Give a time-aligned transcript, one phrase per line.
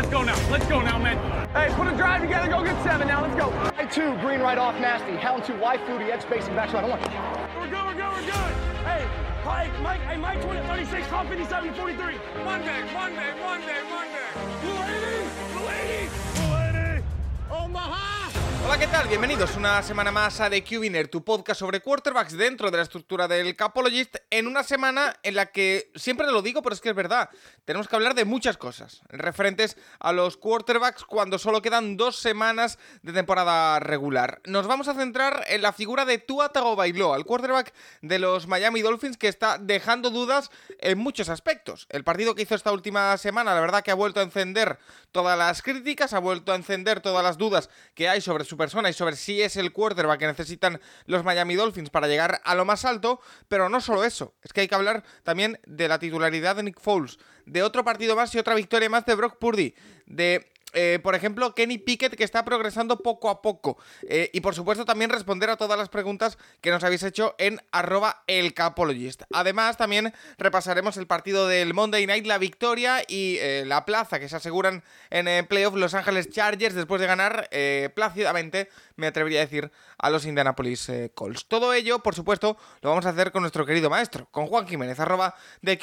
[0.00, 0.50] Let's go now.
[0.50, 1.18] Let's go now, man.
[1.52, 2.48] Hey, put a drive together.
[2.48, 3.20] Go get seven now.
[3.20, 3.50] Let's go.
[3.76, 5.14] Hey, two, green right off, nasty.
[5.16, 6.72] Hound two, Y fluty, edge spacing back.
[6.72, 7.02] I want.
[7.02, 8.52] We're good, we're good, we're good.
[8.88, 9.06] Hey,
[9.44, 12.14] Mike, Mike, hey, Mike 20, 36, top 57, 43.
[12.46, 14.28] Monday, Monday, Monday, Monday.
[14.62, 17.04] Blue lady, blue lady, blue lady.
[17.50, 18.19] Omaha.
[18.62, 19.08] Hola, ¿qué tal?
[19.08, 23.26] Bienvenidos una semana más a The Cubiner, tu podcast sobre quarterbacks dentro de la estructura
[23.26, 26.94] del Capologist, en una semana en la que, siempre lo digo, pero es que es
[26.94, 27.30] verdad,
[27.64, 32.78] tenemos que hablar de muchas cosas referentes a los quarterbacks cuando solo quedan dos semanas
[33.02, 34.42] de temporada regular.
[34.44, 37.72] Nos vamos a centrar en la figura de Tua Tagovailoa, el quarterback
[38.02, 40.50] de los Miami Dolphins que está dejando dudas
[40.80, 41.86] en muchos aspectos.
[41.88, 44.78] El partido que hizo esta última semana, la verdad que ha vuelto a encender
[45.12, 48.90] todas las críticas, ha vuelto a encender todas las dudas que hay sobre su persona
[48.90, 52.66] y sobre si es el quarterback que necesitan los Miami Dolphins para llegar a lo
[52.66, 56.56] más alto, pero no solo eso, es que hay que hablar también de la titularidad
[56.56, 59.74] de Nick Foles, de otro partido más y otra victoria más de Brock Purdy,
[60.06, 63.78] de eh, por ejemplo, Kenny Pickett, que está progresando poco a poco.
[64.02, 67.60] Eh, y por supuesto, también responder a todas las preguntas que nos habéis hecho en
[67.72, 68.24] arroba.
[69.32, 74.28] Además, también repasaremos el partido del Monday Night, la victoria y eh, la plaza que
[74.28, 77.48] se aseguran en playoff Los Ángeles Chargers después de ganar
[77.94, 81.46] plácidamente, me atrevería a decir, a los Indianapolis Colts.
[81.46, 85.00] Todo ello, por supuesto, lo vamos a hacer con nuestro querido maestro, con Juan Jiménez,
[85.00, 85.78] arroba de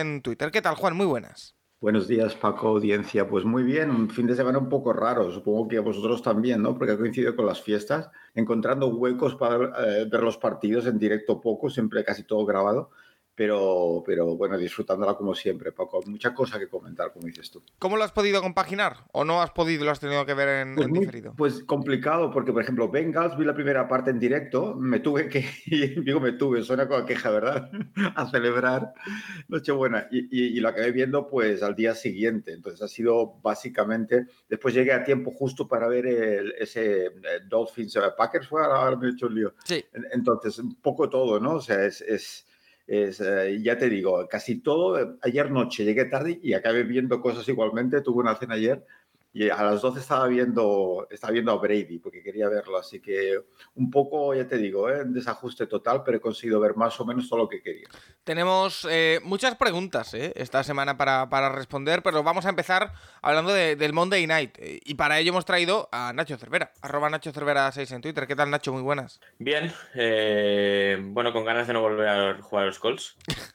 [0.00, 0.50] en Twitter.
[0.50, 0.96] ¿Qué tal, Juan?
[0.96, 1.53] Muy buenas.
[1.80, 3.28] Buenos días, Paco, audiencia.
[3.28, 6.76] Pues muy bien, un fin de semana un poco raro, supongo que vosotros también, ¿no?
[6.76, 9.56] Porque ha coincidido con las fiestas, encontrando huecos para
[10.00, 12.90] eh, ver los partidos en directo poco, siempre casi todo grabado
[13.34, 16.00] pero, pero bueno, disfrutándola como siempre, Paco.
[16.06, 17.62] Mucha cosa que comentar, como dices tú.
[17.78, 18.98] ¿Cómo lo has podido compaginar?
[19.12, 21.34] ¿O no has podido, lo has tenido que ver en, pues diferido?
[21.36, 25.44] Pues complicado, porque por ejemplo, Bengals vi la primera parte en directo, me tuve que,
[25.66, 27.70] digo me tuve, suena con queja, ¿verdad?
[28.14, 28.92] a celebrar
[29.48, 30.06] Nochebuena.
[30.10, 32.52] Y, y, y lo acabé viendo pues al día siguiente.
[32.52, 37.10] Entonces ha sido básicamente, después llegué a tiempo justo para ver el, ese eh,
[37.48, 39.54] Dolphins, eh, Packers fue, ahora me he hecho un lío.
[39.64, 39.84] Sí.
[40.12, 41.54] Entonces, un poco todo, ¿no?
[41.54, 42.46] O sea, es, es
[42.86, 47.48] es, eh, ya te digo, casi todo, ayer noche llegué tarde y acabé viendo cosas
[47.48, 48.84] igualmente, tuve una cena ayer
[49.34, 53.40] y a las 12 estaba viendo, estaba viendo a Brady porque quería verlo, así que
[53.74, 55.02] un poco, ya te digo, ¿eh?
[55.06, 57.88] desajuste total, pero he conseguido ver más o menos todo lo que quería.
[58.22, 60.32] Tenemos eh, muchas preguntas ¿eh?
[60.36, 62.92] esta semana para, para, responder, pero vamos a empezar
[63.22, 67.72] hablando del Monday Night y para ello hemos traído a Nacho Cervera, arroba Nacho Cervera
[67.72, 68.28] 6 en Twitter.
[68.28, 68.72] ¿Qué tal Nacho?
[68.72, 69.20] Muy buenas.
[69.40, 69.72] Bien,
[71.12, 73.16] bueno, con ganas de no volver a jugar a los Colts.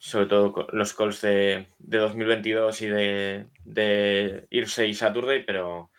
[0.00, 5.90] sobre todo los calls de, 2022 y de, irse y Saturday, pero,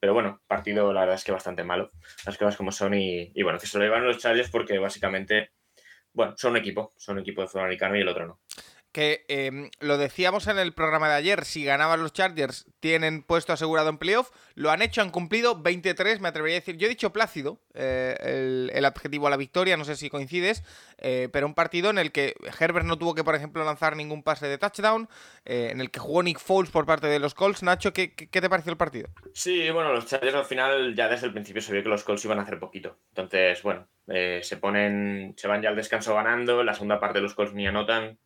[0.00, 1.90] pero bueno, partido la verdad es que bastante malo,
[2.24, 5.50] las cosas como son y, bueno, que se lo llevan los Chargers porque básicamente,
[6.14, 8.40] bueno, son un equipo, son un equipo de fútbol americano y el otro no
[8.92, 13.52] que em, lo decíamos en el programa de ayer, si ganaban los Chargers tienen puesto
[13.52, 16.90] asegurado en playoff, lo han hecho, han cumplido 23, me atrevería a decir, yo he
[16.90, 20.64] dicho plácido, eh, el, adjetivo a la victoria, no sé si coincides,
[20.98, 24.22] eh, pero un partido en el que Herbert no tuvo que, por ejemplo, lanzar ningún
[24.22, 25.08] pase de touchdown,
[25.44, 27.62] eh, en el que jugó Nick Foles por parte de los Colts.
[27.62, 29.08] Nacho, ¿qué, ¿qué, te pareció el partido?
[29.32, 32.24] Sí, bueno, los Chargers al final ya desde el principio se vio que los Colts
[32.24, 36.74] iban a hacer poquito, entonces, bueno, se ponen, se van ya al descanso ganando, la
[36.74, 38.18] segunda parte los Colts ni anotan,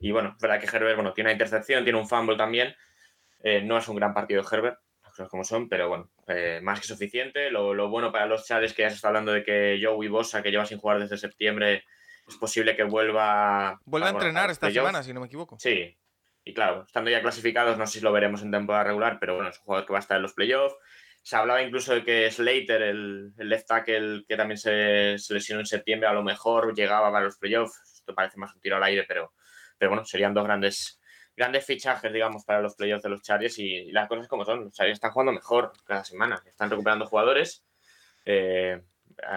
[0.00, 2.74] y bueno, es verdad que Herbert, bueno, tiene una intercepción, tiene un fumble también.
[3.42, 6.60] Eh, no es un gran partido de Herbert, las cosas como son, pero bueno, eh,
[6.62, 7.50] más que suficiente.
[7.50, 10.50] Lo, bueno para los Chades que ya se está hablando de que Joey Bosa, que
[10.50, 11.84] lleva sin jugar desde septiembre,
[12.26, 13.80] es posible que vuelva.
[13.84, 15.58] Vuelva a, entrenar esta semana, si no me equivoco.
[15.58, 15.96] Sí.
[16.44, 19.50] Y claro, estando ya clasificados, no sé si lo veremos en temporada regular, pero bueno,
[19.50, 20.76] es un jugador que va a estar en los playoffs.
[21.22, 25.60] Se hablaba incluso de que Slater, el, el left tackle que también se, se, lesionó
[25.60, 27.78] en septiembre, a lo mejor llegaba para los playoffs.
[27.96, 29.32] Esto parece más un tiro al aire, pero
[29.78, 31.00] pero bueno, serían dos grandes,
[31.36, 34.64] grandes fichajes, digamos, para los playoffs de los Chargers y, las cosas como son.
[34.64, 37.64] Los Chargers están jugando mejor cada semana, están recuperando jugadores.
[38.24, 38.80] Eh,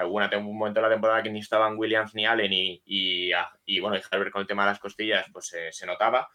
[0.06, 3.98] hubo un momento de la temporada que ni estaban Williams ni Allen y, y, bueno,
[3.98, 6.30] y Herbert con el tema de las costillas pues eh, se notaba.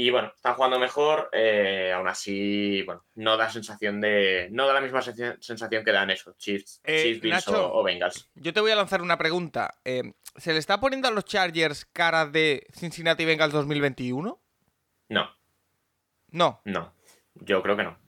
[0.00, 4.46] Y bueno, están jugando mejor, eh, aún así, bueno, no da sensación de.
[4.52, 8.30] No da la misma sensación que dan eso, Chiefs, eh, o, Bengals.
[8.36, 9.74] Yo te voy a lanzar una pregunta.
[9.84, 14.40] Eh, ¿Se le está poniendo a los Chargers cara de Cincinnati Bengals 2021?
[15.08, 15.30] No.
[16.28, 16.60] No.
[16.64, 16.94] No.
[17.34, 17.98] Yo creo que no.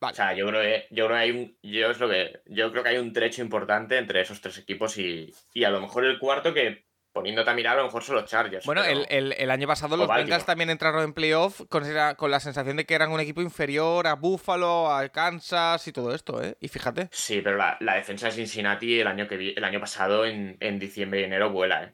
[0.00, 1.56] O sea, yo creo que, yo creo que hay un.
[1.62, 2.40] Yo es lo que.
[2.46, 5.80] Yo creo que hay un trecho importante entre esos tres equipos y, y a lo
[5.80, 8.64] mejor el cuarto que poniéndote a mirar, a lo mejor son los Chargers.
[8.64, 11.84] Bueno, el, año pasado los Bengals también entraron en playoff con,
[12.16, 16.14] con, la sensación de que eran un equipo inferior a Buffalo, a Kansas y todo
[16.14, 16.56] esto, ¿eh?
[16.60, 17.08] Y fíjate.
[17.12, 21.20] Sí, pero la, defensa de Cincinnati el año, que vi, el año pasado, en, diciembre
[21.20, 21.92] y enero, vuela, ¿eh?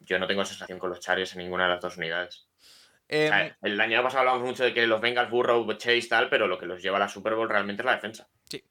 [0.00, 2.48] Yo no tengo sensación con los Chargers en ninguna de las dos unidades.
[3.08, 6.58] Em, el año pasado hablamos mucho de que los Bengals, Burrow, Chase tal, pero lo
[6.58, 8.28] que los lleva a la Super Bowl realmente es la defensa.
[8.44, 8.62] Sí.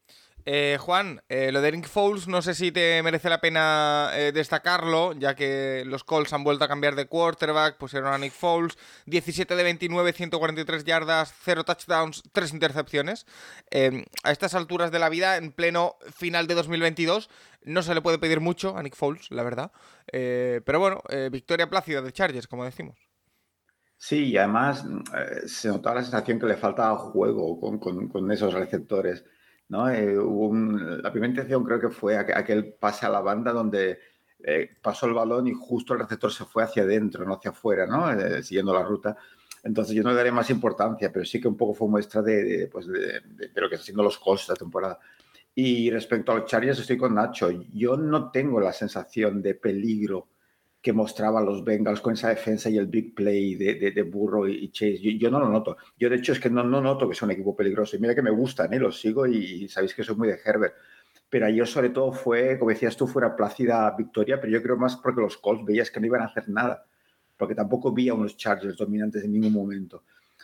[0.51, 4.31] Eh, Juan, eh, lo de Eric Foles no sé si te merece la pena eh,
[4.31, 8.75] destacarlo, ya que los Colts han vuelto a cambiar de quarterback, pusieron a Nick Foles,
[9.05, 13.27] 17 de 29, 143 yardas, 0 touchdowns, 3 intercepciones.
[13.69, 17.29] Em, a estas alturas de la vida, en pleno final de 2022,
[17.65, 19.71] no se le puede pedir mucho a Nick Foles, la verdad.
[20.11, 22.97] pero bueno, victoria plácida de Chargers, como decimos.
[23.97, 24.83] Sí, y además
[25.45, 29.23] se notaba la sensación que le faltaba juego con esos receptores.
[29.69, 29.89] ¿No?
[29.89, 30.15] Eh,
[31.01, 33.99] la primera intención creo que fue aquel pase a la banda donde
[34.43, 37.85] eh, pasó el balón y justo el receptor se fue hacia adentro, no hacia afuera,
[37.85, 38.11] ¿no?
[38.11, 39.15] Eh, siguiendo la ruta.
[39.63, 42.69] Entonces yo no le daré más importancia, pero sí que un poco fue muestra de,
[42.71, 43.21] pues de,
[43.55, 44.99] lo que están haciendo los Colts esta temporada.
[45.53, 47.49] Y respecto a los Chargers estoy con Nacho.
[47.73, 50.29] Yo no tengo la sensación de peligro
[50.81, 54.69] que mostraban los Bengals con esa defensa y el big play de, de, Burrow y
[54.71, 55.17] Chase.
[55.17, 55.77] Yo, no lo noto.
[55.97, 57.97] Yo, de hecho, es que no, no noto que sea un equipo peligroso.
[57.97, 58.79] Y mira que me gustan, ¿eh?
[58.79, 60.73] los sigo y, sabéis que soy muy de Herbert.
[61.29, 64.95] Pero ayer, sobre todo, fue, como decías tú, fuera plácida victoria, pero yo creo más
[64.95, 66.85] porque los Colts veías que no iban a hacer nada.
[67.37, 70.03] Porque tampoco vi a unos Chargers dominantes en ningún momento.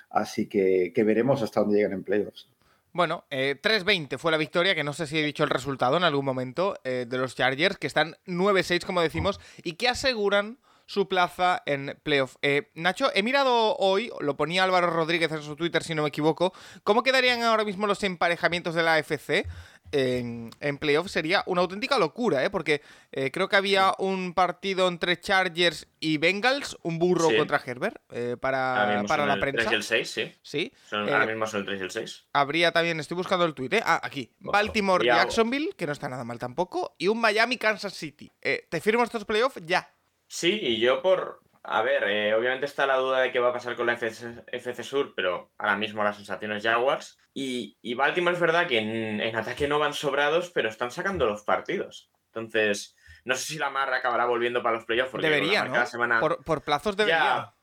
[0.09, 2.49] Así que, que veremos hasta dónde llegan en playoffs.
[2.95, 6.05] Bueno, eh, 3-20 fue la victoria, que no sé si he dicho el resultado en
[6.05, 11.09] algún momento, eh, de los Chargers, que están 9-6, como decimos, y que aseguran su
[11.09, 12.37] plaza en playoff.
[12.41, 16.07] Eh, Nacho, he mirado hoy, lo ponía Álvaro Rodríguez en su Twitter, si no me
[16.07, 16.53] equivoco,
[16.83, 19.45] ¿cómo quedarían ahora mismo los emparejamientos de la AFC?
[19.91, 22.49] En, en playoff sería una auténtica locura, ¿eh?
[22.49, 28.01] porque eh, creo que había un partido entre Chargers y Bengals, un burro contra Herbert,
[28.11, 29.69] eh, para, para la prensa.
[29.69, 30.33] 3 y el 6, sí.
[30.41, 30.73] Sí.
[30.91, 32.25] ahora eh, mismo son el 3 y el 6.
[32.33, 33.81] Habría también, estoy buscando el ¿eh?
[33.85, 34.31] Ah, aquí.
[34.39, 38.31] Baltimore, Jacksonville, que no está nada mal tampoco, y un Miami, Kansas City.
[38.41, 39.61] ¿Te firmo estos playoffs?
[39.65, 39.91] Ya.
[40.27, 43.53] Sí, y yo por, a ver, eh, obviamente está la duda de qué va a
[43.53, 47.17] pasar con la FC, Sur, pero ahora mismo las sensaciones Jaguars.
[47.33, 51.43] Y, y Baltimore es verdad que en, ataque no van sobrados, pero están sacando los
[51.43, 52.11] partidos.
[52.27, 55.13] Entonces, no sé si la Marra acabará volviendo para los playoffs.
[55.21, 55.85] Debería, ¿no?
[55.85, 56.19] Semana...
[56.19, 57.53] Por, plazos debería.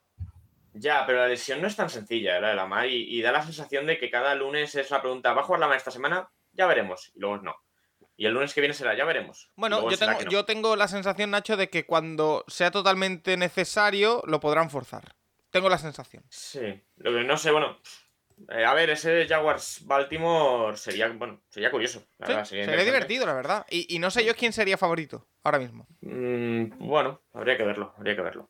[0.74, 3.30] Ya, pero la lesión no es tan sencilla, la de la Mar, y, y, da
[3.30, 5.90] la sensación de que cada lunes es la pregunta, ¿va a jugar la Mar esta
[5.90, 6.30] semana?
[6.52, 7.54] Ya veremos, y luego no.
[8.22, 9.50] Y el lunes que viene será, ya veremos.
[9.56, 14.38] Bueno, yo tengo, yo tengo la sensación, Nacho, de que cuando sea totalmente necesario, lo
[14.38, 15.16] podrán forzar.
[15.50, 16.22] Tengo la sensación.
[16.28, 17.80] Sí, lo que no sé, bueno.
[18.48, 22.04] Eh, a ver, ese Jaguars Baltimore sería, bueno, sería curioso.
[22.44, 23.66] sería, divertido, la verdad.
[23.68, 25.88] Y, no sé yo quién sería favorito ahora mismo.
[26.02, 28.48] Mm, bueno, habría que verlo, habría que verlo.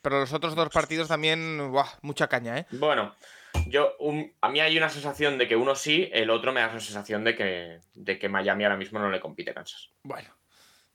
[0.00, 2.66] Pero los otros dos partidos también, buah, mucha caña, ¿eh?
[2.70, 3.16] Bueno,
[3.68, 3.96] yo,
[4.40, 7.24] a mí hay una sensación de que uno sí, el otro me da la sensación
[7.24, 9.90] de que, de que Miami ahora mismo no le compite Kansas.
[10.02, 10.28] Bueno,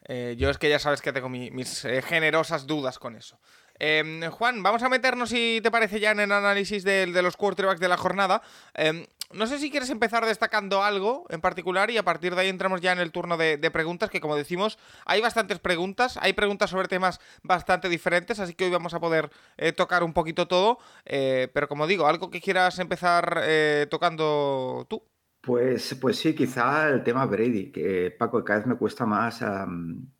[0.06, 3.40] eh, yo es que ya sabes que tengo mis eh, generosas dudas con eso.
[3.80, 7.80] Em, Juan, vamos a meternos, si te parece, ya en el análisis de, los quarterbacks
[7.80, 8.42] de la jornada.
[8.74, 12.50] Em, no sé si quieres empezar destacando algo en particular y a partir de ahí
[12.50, 16.70] entramos ya en el turno de, preguntas, que como decimos, hay bastantes preguntas, hay preguntas
[16.70, 20.80] sobre temas bastante diferentes, así que hoy vamos a poder eh, tocar un poquito todo.
[21.06, 25.04] Eh, pero como digo, algo que quieras empezar eh, tocando tú.
[25.42, 29.42] Pues, pues sí, quizá el tema Brady, que Paco, cada vez me cuesta más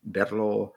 [0.00, 0.74] verlo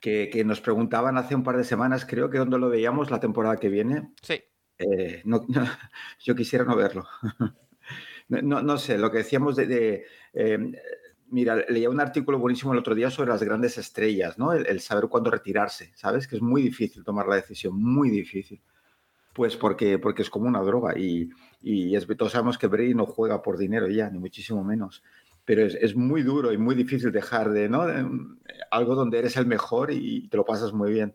[0.00, 3.56] que, nos preguntaban hace un par de semanas, creo que donde lo veíamos la temporada
[3.56, 4.12] que viene.
[4.22, 4.42] Sí.
[4.78, 5.22] Eh,
[6.24, 7.06] yo quisiera no verlo.
[8.28, 10.04] no, sé, lo que decíamos de...
[10.32, 10.72] Em,
[11.28, 14.52] mira, leía un artículo buenísimo el otro día sobre las grandes estrellas, ¿no?
[14.52, 16.26] El, saber cuándo retirarse, ¿sabes?
[16.28, 18.60] Que es muy difícil tomar la decisión, muy difícil.
[19.32, 21.28] Pues porque, porque es como una droga y,
[21.60, 25.02] y es, todos sabemos que Brady no juega por dinero ya, ni muchísimo menos
[25.44, 27.84] pero es, muy duro y muy difícil dejar de, ¿no?
[28.70, 31.14] algo donde eres el mejor y te lo pasas muy bien.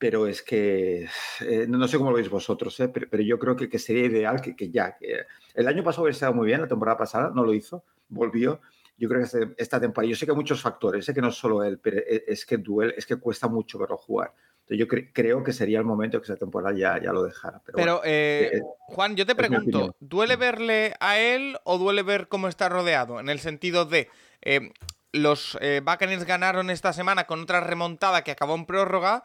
[0.00, 1.06] Pero es que,
[1.40, 2.88] eh, no sé cómo lo veis vosotros, ¿eh?
[2.88, 6.14] pero, yo creo que, que sería ideal que, que ya, que el año pasado hubiera
[6.14, 8.60] estado muy bien, la temporada pasada no lo hizo, volvió.
[8.98, 11.28] Yo creo que este, esta temporada, yo sé que hay muchos factores, sé que no
[11.28, 14.32] es solo él, pero e, es que duele, es que cuesta mucho verlo jugar
[14.76, 17.60] yo creo que sería el momento que esa temporada ya, ya lo dejara.
[17.74, 22.48] Pero, eh, eh, Juan, yo te pregunto, ¿duele verle a él o duele ver cómo
[22.48, 23.20] está rodeado?
[23.20, 24.08] En el sentido de,
[24.42, 24.72] eh,
[25.12, 29.24] los Buccaneers ganaron esta semana con otra remontada que acabó en prórroga.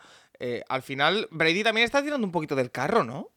[0.67, 3.35] Al final, Brady también está tirando un poquito del carro, ¿no?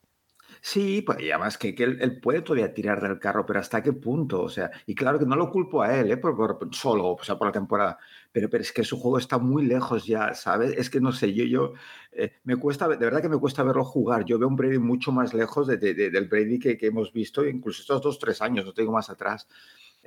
[0.60, 3.92] Sí, pues y además que, que él, puede todavía tirar del carro, pero ¿hasta qué
[3.92, 4.42] punto?
[4.42, 6.16] O sea, y claro que no lo culpo a él, ¿eh?
[6.16, 7.98] por, solo, o sea, por la temporada,
[8.32, 10.74] pero, pero es que su juego está muy lejos ya, ¿sabes?
[10.76, 11.72] Es que no sé, yo, yo
[12.12, 14.24] eh, me cuesta, de verdad que me cuesta verlo jugar.
[14.24, 17.82] Yo veo un Brady mucho más lejos de, del Brady que, que, hemos visto, incluso
[17.82, 19.46] estos dos, tres años, no tengo más atrás.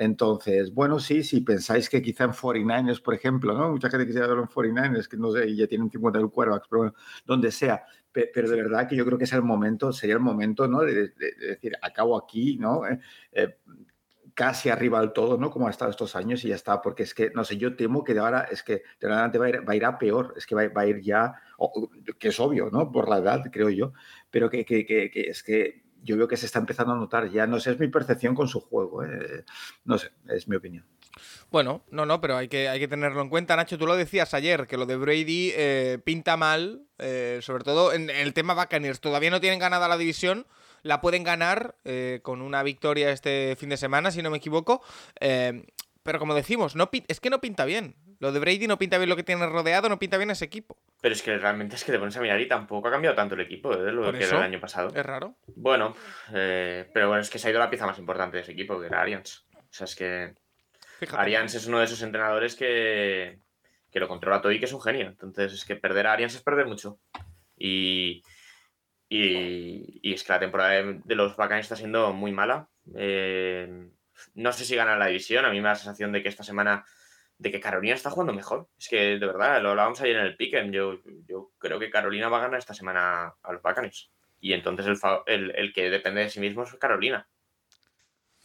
[0.01, 3.70] Entonces, bueno, sí, si pensáis que quizá en 49ers, por ejemplo, ¿no?
[3.70, 6.79] Mucha gente quisiera verlo en 49ers, que no sé, ya tienen 50 del quarterbacks, pero
[6.79, 7.86] bueno, donde sea.
[8.12, 10.79] Pero de verdad que yo creo que es el momento, sería el momento, ¿no?
[10.79, 12.88] De, decir, acabo aquí, ¿no?
[12.88, 13.00] Eh,
[13.31, 13.58] eh,
[14.34, 15.51] casi arriba del todo, ¿no?
[15.51, 18.03] Como ha estado estos años y ya está, porque es que, no sé, yo temo
[18.03, 20.34] que de ahora, es que de adelante va a ir, va a, ir a peor,
[20.36, 21.36] es que va, va, a ir ya,
[22.17, 22.91] que es obvio, ¿no?
[22.91, 23.93] Por la edad, creo yo,
[24.31, 27.29] pero que, que, que, que es que yo veo que se está empezando a notar
[27.29, 29.46] ya, no sé, es mi percepción con su juego, ¿eh?
[29.86, 30.86] no sé, es mi opinión.
[31.51, 33.55] Bueno, no, no, pero hay que, hay que tenerlo en cuenta.
[33.55, 37.93] Nacho, tú lo decías ayer, que lo de Brady eh, pinta mal, eh, sobre todo
[37.93, 39.01] en, el tema Buccaneers.
[39.01, 40.48] Todavía no tienen ganada la división,
[40.84, 44.81] la pueden ganar eh, con una victoria este fin de semana, si no me equivoco.
[45.20, 47.96] pero como decimos, no, es que no pinta bien.
[48.20, 50.77] Lo de Brady no pinta bien lo que tiene rodeado, no pinta bien ese equipo.
[51.01, 53.34] Pero es que realmente es que te pones a mirar y tampoco ha cambiado tanto
[53.36, 54.89] el equipo de lo que era el año pasado.
[54.96, 55.36] Es raro.
[55.48, 55.96] Bueno,
[56.31, 58.86] pero bueno, es que se ha ido la pieza más importante de ese equipo, que
[58.86, 59.48] era Arians.
[59.55, 60.36] O sea, es que
[61.12, 63.39] Arians es uno de esos entrenadores que,
[63.91, 65.08] que lo controla todo y que es un genio.
[65.08, 67.00] Entonces, es que perder a Arians es perder mucho.
[67.58, 68.24] Y,
[69.10, 72.70] y, es que la temporada de, los Bacanes está siendo muy mala.
[72.96, 73.89] Eh,
[74.36, 75.46] no sé si gana la división.
[75.46, 76.86] A mí me da la sensación de que esta semana
[77.42, 78.70] de que Carolina está jugando mejor.
[78.78, 80.72] Es que de verdad, lo hablábamos ayer en el Piquen.
[80.72, 84.12] Yo, yo creo que Carolina va a ganar esta semana a los Bacanes.
[84.40, 87.28] Y entonces el, el, el, que depende de sí mismo es Carolina.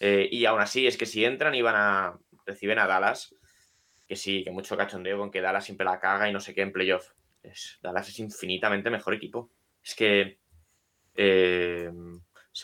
[0.00, 3.34] Eh, y aún así, es que si entran y van a, reciben a Dallas,
[4.08, 6.62] que sí, que mucho cachondeo con que Dallas siempre la caga y no sé qué
[6.62, 7.10] en playoff.
[7.42, 9.50] Es, Dallas es infinitamente mejor equipo.
[9.84, 10.38] Es que,
[11.14, 11.92] eh,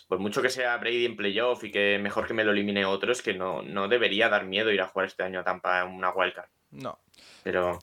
[0.01, 3.13] por mucho que sea Brady en playoff y que mejor que me lo elimine otro,
[3.13, 5.89] es que no, no debería dar miedo ir a jugar este año a Tampa en
[5.89, 6.49] una wildcard.
[6.71, 6.99] No.
[7.43, 7.79] Pero,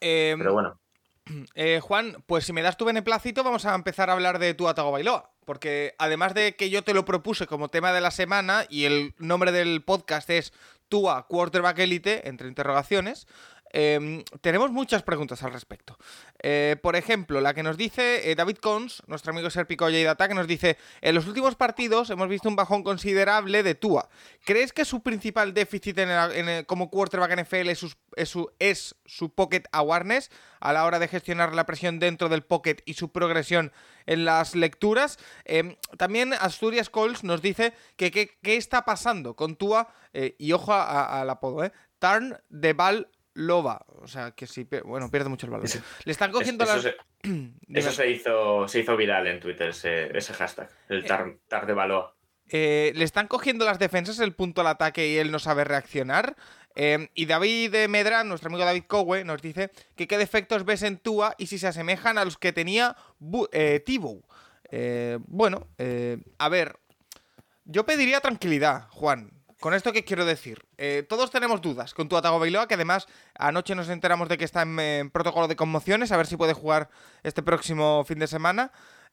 [0.00, 0.80] em, pero bueno.
[1.56, 4.68] Eh, Juan, pues si me das tu beneplácito, vamos a empezar a hablar de tu
[4.68, 5.32] Atago Bailoa.
[5.44, 9.12] Porque además de que yo te lo propuse como tema de la semana y el
[9.18, 10.52] nombre del podcast es
[10.88, 13.26] Tua Quarterback Elite, entre interrogaciones,
[13.72, 15.98] em, tenemos muchas preguntas al respecto.
[16.42, 20.28] Eh, por ejemplo, la que nos dice eh, David Cons, nuestro amigo Serpico y Data,
[20.28, 24.08] que nos dice: En los últimos partidos hemos visto un bajón considerable de Tua.
[24.44, 30.30] ¿Crees que su principal déficit en como quarterback NFL es su, es, su, pocket awareness
[30.60, 33.72] a la hora de gestionar la presión dentro del pocket y su progresión
[34.06, 35.18] en las lecturas?
[35.44, 40.72] Em, también Asturias Coles nos dice que qué está pasando con Tua, eh, y ojo
[40.72, 41.72] al apodo, ¿eh?
[41.98, 43.84] Turn de ball loba.
[44.00, 45.68] O sea, que sí, bueno, pierde mucho el valor.
[46.04, 46.82] Le están cogiendo eso las.
[46.82, 46.96] Se,
[47.72, 52.14] eso se hizo, se hizo viral en Twitter, ese, hashtag, el tar, de baloa.
[52.48, 56.36] Eh, le están cogiendo las defensas el punto al ataque y él no sabe reaccionar.
[56.74, 60.98] Eh, y David Medrán, nuestro amigo David Cowe, nos dice que qué defectos ves en
[60.98, 62.96] Tua y si se asemejan a los que tenía
[63.52, 64.22] eh, Tibo.
[65.26, 65.68] bueno,
[66.38, 66.78] a ver,
[67.64, 69.35] yo pediría tranquilidad, Juan.
[69.66, 70.64] ¿Con esto qué quiero decir?
[70.78, 74.44] Eh, todos tenemos dudas con tu Atago Bailoa, que además anoche nos enteramos de que
[74.44, 76.88] está en, protocolo de conmociones, a ver si puede jugar
[77.24, 78.70] este próximo fin de semana.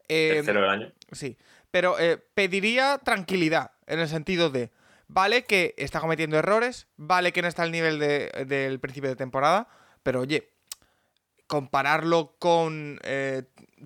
[0.08, 0.92] Eh, Tercero del año.
[1.12, 1.40] Sí,
[1.72, 4.70] pero eh, pediría tranquilidad, en el sentido de,
[5.08, 9.68] vale que está cometiendo errores, vale que no está al nivel del principio de temporada,
[10.04, 10.52] pero oye,
[11.48, 13.00] compararlo con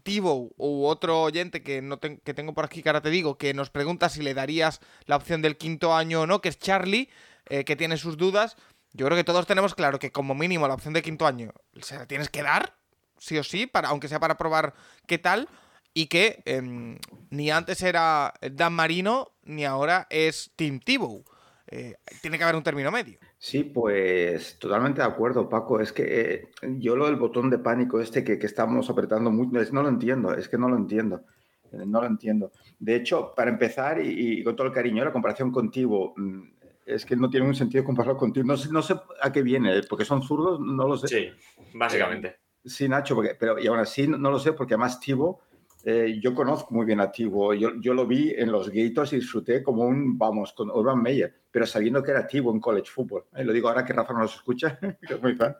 [0.03, 3.53] Tivo u otro oyente que, no que tengo por aquí que ahora te digo, que
[3.53, 7.09] nos pregunta si le darías la opción del quinto año o no, que es Charlie,
[7.49, 8.57] eh, que tiene sus dudas.
[8.93, 11.51] Yo creo que todos tenemos claro que como mínimo la opción de quinto año
[11.81, 12.75] se la tienes que dar,
[13.17, 14.73] sí o sí, para, aunque sea para probar
[15.05, 15.49] qué tal,
[15.93, 16.99] y que em,
[17.29, 21.25] ni antes era Dan Marino, ni ahora es Tim Tebow.
[21.67, 23.19] Eh, tiene que haber un término medio.
[23.39, 25.79] Sí, pues totalmente de acuerdo, Paco.
[25.79, 29.83] Es que eh, yo lo del botón de pánico este que, estamos apretando mucho, no
[29.83, 31.23] lo entiendo, es que no lo entiendo.
[31.71, 32.51] Eh, no lo entiendo.
[32.79, 36.41] De hecho, para empezar, y, con todo el cariño, la comparación contigo, mm,
[36.85, 38.45] es que no tiene un sentido compararlo contigo.
[38.47, 41.07] No sé, no sé a qué viene, porque son zurdos, no lo sé.
[41.07, 41.29] Sí,
[41.75, 42.37] básicamente.
[42.65, 45.41] sí, Nacho, porque, pero y aún así no, lo sé, porque además Tivo
[45.89, 49.15] eh, yo conozco muy bien a Tivo, yo, yo, lo vi en los Gators y
[49.15, 53.23] disfruté como un, vamos, con Urban Meyer, pero sabiendo que era Tivo en college football.
[53.33, 54.77] Eh, lo digo ahora que Rafa no los escucha,
[55.07, 55.55] que es muy fan.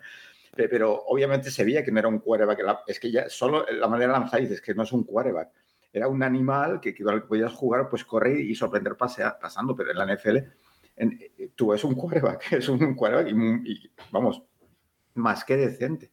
[0.54, 2.60] Pero obviamente se veía que no era un quarterback.
[2.88, 5.50] Es que ya solo la manera de lanzar dices que no es un quarterback.
[5.94, 10.14] Era un animal que, que podías jugar, pues correr y sorprender pasando, pero en la
[10.14, 10.38] NFL
[10.98, 14.44] en, eh, tú es un quarterback, es un quarterback y, vamos,
[15.14, 16.12] más que decente.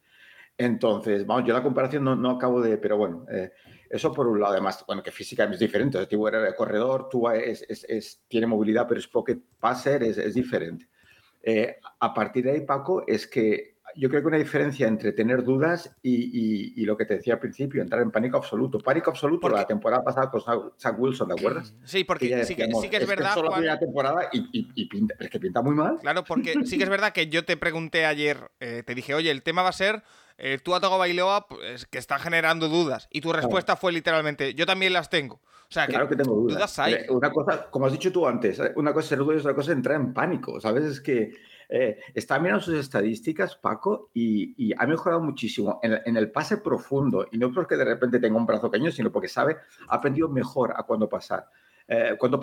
[0.56, 3.50] Entonces, vamos, yo la comparación no, no acabo de, pero bueno, eh,
[3.94, 5.98] eso por un lado, además, bueno, que físicamente es diferente.
[5.98, 10.88] El tipo era corredor, tú es, es, tiene movilidad, pero es pocket passer, es, diferente.
[11.40, 15.44] Eh, a partir de ahí, Paco, es que yo creo que una diferencia entre tener
[15.44, 18.78] dudas y, y, lo que te decía al principio, entrar en pánico absoluto.
[18.78, 20.42] Pánico absoluto la temporada pasada con
[20.76, 21.62] Zach Wilson, ¿de acuerdo?
[21.84, 23.34] Sí, porque sí, que, sí, que, es, verdad.
[23.34, 25.98] Que la temporada y, y, pinta, es que pinta muy mal.
[26.00, 29.30] Claro, porque sí que es verdad que yo te pregunté ayer, eh, te dije, oye,
[29.30, 30.02] el tema va a ser
[30.36, 33.08] eh, tú a Togo Bailoa, pues, que está generando dudas.
[33.10, 35.36] Y tu respuesta fue literalmente, yo también las tengo.
[35.36, 36.78] O sea, claro que, tengo dudas.
[36.78, 36.94] hay.
[36.94, 39.54] Eh, una cosa, como has dicho tú antes, una cosa es ser dudas y otra
[39.54, 40.60] cosa es entrar en pánico.
[40.60, 40.84] ¿Sabes?
[40.84, 41.32] Es que
[41.68, 47.26] eh, está mirando sus estadísticas, Paco, y, ha mejorado muchísimo en, el pase profundo.
[47.32, 49.56] Y no porque de repente tenga un brazo cañón, sino porque sabe,
[49.88, 51.48] ha aprendido mejor a cuándo pasar.
[51.86, 52.40] Eh, cuándo,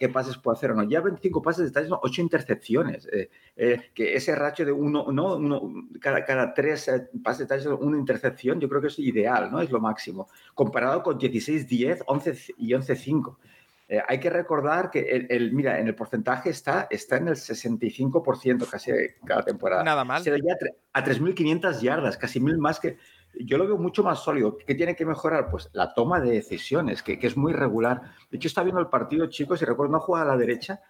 [0.00, 0.82] qué pases puede hacer o no.
[0.82, 3.06] Ya 25 pases está haciendo 8 intercepciones.
[3.12, 6.90] Eh, eh, que ese racho de uno, no, uno cada, cada tres
[7.22, 9.60] pases está haciendo una intercepción, yo creo que es ideal, ¿no?
[9.60, 10.28] Es lo máximo.
[10.54, 13.38] Comparado con 16, 10, 11 y 11, 5.
[13.86, 18.68] Eh, hay que recordar que el, mira, en el porcentaje está, está en el 65%
[18.68, 18.92] casi
[19.26, 19.84] cada temporada.
[19.84, 20.22] Nada mal.
[20.22, 20.56] Se ya
[20.94, 22.96] a 3.500 yardas, casi mil más que...
[23.40, 24.56] Yo lo veo mucho más sólido.
[24.56, 25.50] ¿Qué tiene que mejorar?
[25.50, 28.02] Pues la toma de decisiones, que, que es muy regular.
[28.30, 30.80] De hecho, está viendo el partido, chicos, y recuerdo una jugada a la derecha.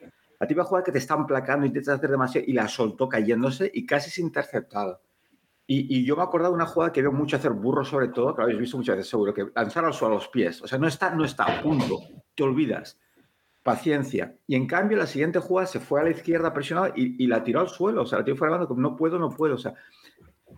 [0.41, 3.09] A ti va a jugar que te están placando, intentas hacer demasiado y la soltó
[3.09, 5.01] cayéndose y casi es interceptado.
[5.67, 8.09] Y, y, yo me he acordado de una jugada que veo mucho hacer burro, sobre
[8.09, 10.61] todo, que lo habéis visto muchas veces seguro, que lanzar al suelo a los pies.
[10.61, 12.01] O sea, no está, no está punto,
[12.35, 13.01] te olvidas.
[13.63, 14.37] Paciencia.
[14.47, 17.43] Y en cambio, la siguiente jugada se fue a la izquierda presionada y, y la
[17.43, 18.03] tiró al suelo.
[18.03, 19.55] O sea, la tiró fuera como no puedo, no puedo.
[19.55, 19.73] O sea,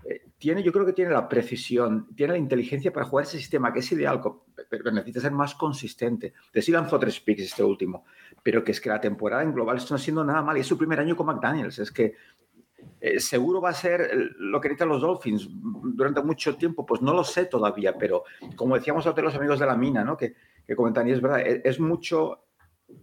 [0.08, 3.72] eh, tiene, yo creo que tiene la precisión, tiene la inteligencia para jugar ese sistema,
[3.72, 4.20] que es ideal,
[4.68, 6.34] pero necesita ser más consistente.
[6.52, 8.04] De sí lanzó tres picks este último,
[8.42, 10.56] pero que es que la temporada en global está siendo nada mal.
[10.56, 11.78] Y es su primer año con McDaniels.
[11.78, 12.14] Es que
[13.00, 17.12] eh, seguro va a ser lo que necesitan los Dolphins durante mucho tiempo, pues no
[17.12, 20.16] lo sé todavía, pero como decíamos a los amigos de la mina, ¿no?
[20.16, 20.34] que,
[20.66, 22.44] que comentan, y es verdad, e, es, mucho,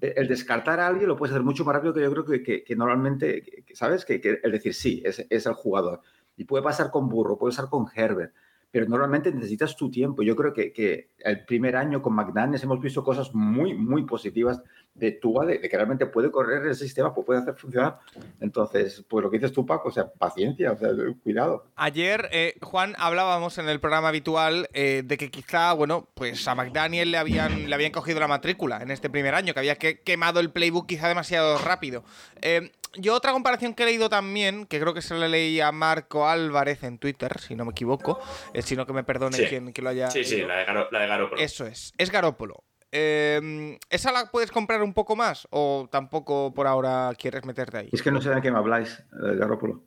[0.01, 2.63] e, el descartar a alguien lo puedes hacer mucho más rápido que yo creo que,
[2.63, 4.03] que, normalmente, ¿sabes?
[4.03, 6.01] Que, el decir sí, es, es, el jugador.
[6.35, 8.33] Y puede pasar con Burro, puede pasar con Herbert,
[8.73, 10.23] pero normalmente necesitas tu tiempo.
[10.23, 14.63] Yo creo que, que el primer año con McDaniels hemos visto cosas muy, muy positivas
[14.95, 17.99] de Tua, de, que realmente puede correr el sistema, pues puede hacer funcionar.
[18.39, 20.89] Entonces, pues lo que dices tú, Paco, o sea, paciencia, o sea,
[21.21, 21.67] cuidado.
[21.75, 26.55] Ayer, eh, Juan, hablábamos en el programa habitual eh, de que quizá, bueno, pues a
[26.55, 29.99] McDaniel le habían, le habían cogido la matrícula en este primer año, que había que,
[29.99, 32.03] quemado el playbook quizá demasiado rápido.
[32.41, 35.71] Eh, yo otra comparación que he leído también, que creo que se le leí a
[35.71, 38.19] Marco Álvarez en Twitter, si no me equivoco,
[38.63, 40.09] sino que me perdone quien, lo haya...
[40.09, 41.41] Sí, sí, la de, Garópolo.
[41.41, 42.63] Eso es, es Garópolo.
[42.91, 47.89] Em, ¿Esa la puedes comprar un poco más o tampoco por ahora quieres meterte ahí?
[47.91, 49.83] Es que no sé de qué me habláis, de Garópolo.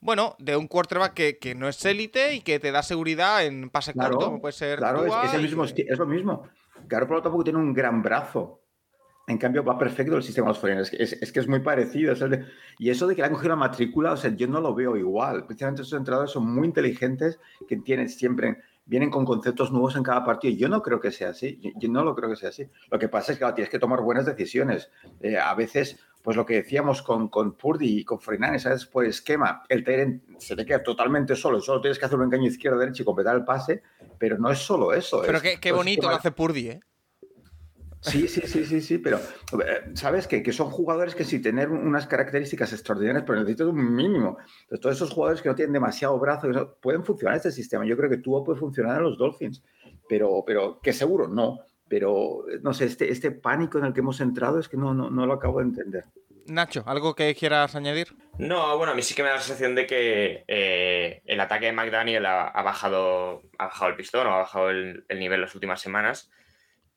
[0.00, 3.94] Bueno, de un quarterback que, no es élite y que te da seguridad en pase
[3.94, 4.78] corto, como puede ser.
[4.78, 6.48] Claro, es, mismo, es lo mismo.
[6.86, 8.62] Garópolo tampoco tiene un gran brazo.
[9.28, 10.90] En cambio, va perfecto el sistema de los foreigners.
[10.94, 12.14] Es, que es muy parecido.
[12.78, 14.96] y eso de que le han cogido la matrícula, o sea, yo no lo veo
[14.96, 15.44] igual.
[15.44, 17.38] Precisamente esos entrenadores son muy inteligentes,
[17.68, 20.56] que tienen siempre, vienen con conceptos nuevos en cada partido.
[20.56, 21.60] Yo no creo que sea así.
[21.76, 22.66] Yo, no lo creo que sea así.
[22.90, 24.90] Lo que pasa es que tienes que tomar buenas decisiones.
[25.20, 28.86] Eh, a veces, pues lo que decíamos con, con Purdy y con Freinanes, ¿sabes?
[28.86, 31.60] Por esquema, el Teren se te queda totalmente solo.
[31.60, 33.82] Solo tienes que hacer un engaño izquierdo, derecho y completar el pase.
[34.16, 35.20] Pero no es solo eso.
[35.20, 36.80] Pero qué, qué bonito lo hace Purdy, ¿eh?
[38.00, 41.68] Sí, sí, sí, sí, sí, pero eh, sabes que, que, son jugadores que sí tener
[41.68, 44.38] unas características extraordinarias, pero necesitan un mínimo.
[44.62, 47.84] Entonces, todos esos jugadores que no tienen demasiado brazo pueden funcionar en este sistema.
[47.84, 49.64] Yo creo que tú puedes funcionar en los Dolphins,
[50.08, 51.58] pero, pero que seguro no.
[51.88, 55.10] Pero no sé, este, este pánico en el que hemos entrado es que no, no,
[55.10, 56.04] no lo acabo de entender.
[56.46, 58.14] Nacho, ¿algo que quieras añadir?
[58.38, 61.66] No, bueno, a mí sí que me da la sensación de que eh, el ataque
[61.66, 65.54] de McDaniel ha, bajado, ha bajado el pistón o ha bajado el, el nivel las
[65.54, 66.30] últimas semanas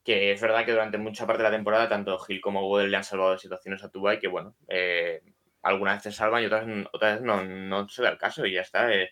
[0.04, 2.98] que es verdad que durante mucha parte de la temporada tanto Gil como Goodell le
[2.98, 5.22] han salvado situaciones a Tuba y que, bueno, eh,
[5.62, 8.92] algunas veces salvan y otras, otras no, no se da el caso y ya está.
[8.94, 9.12] Eh.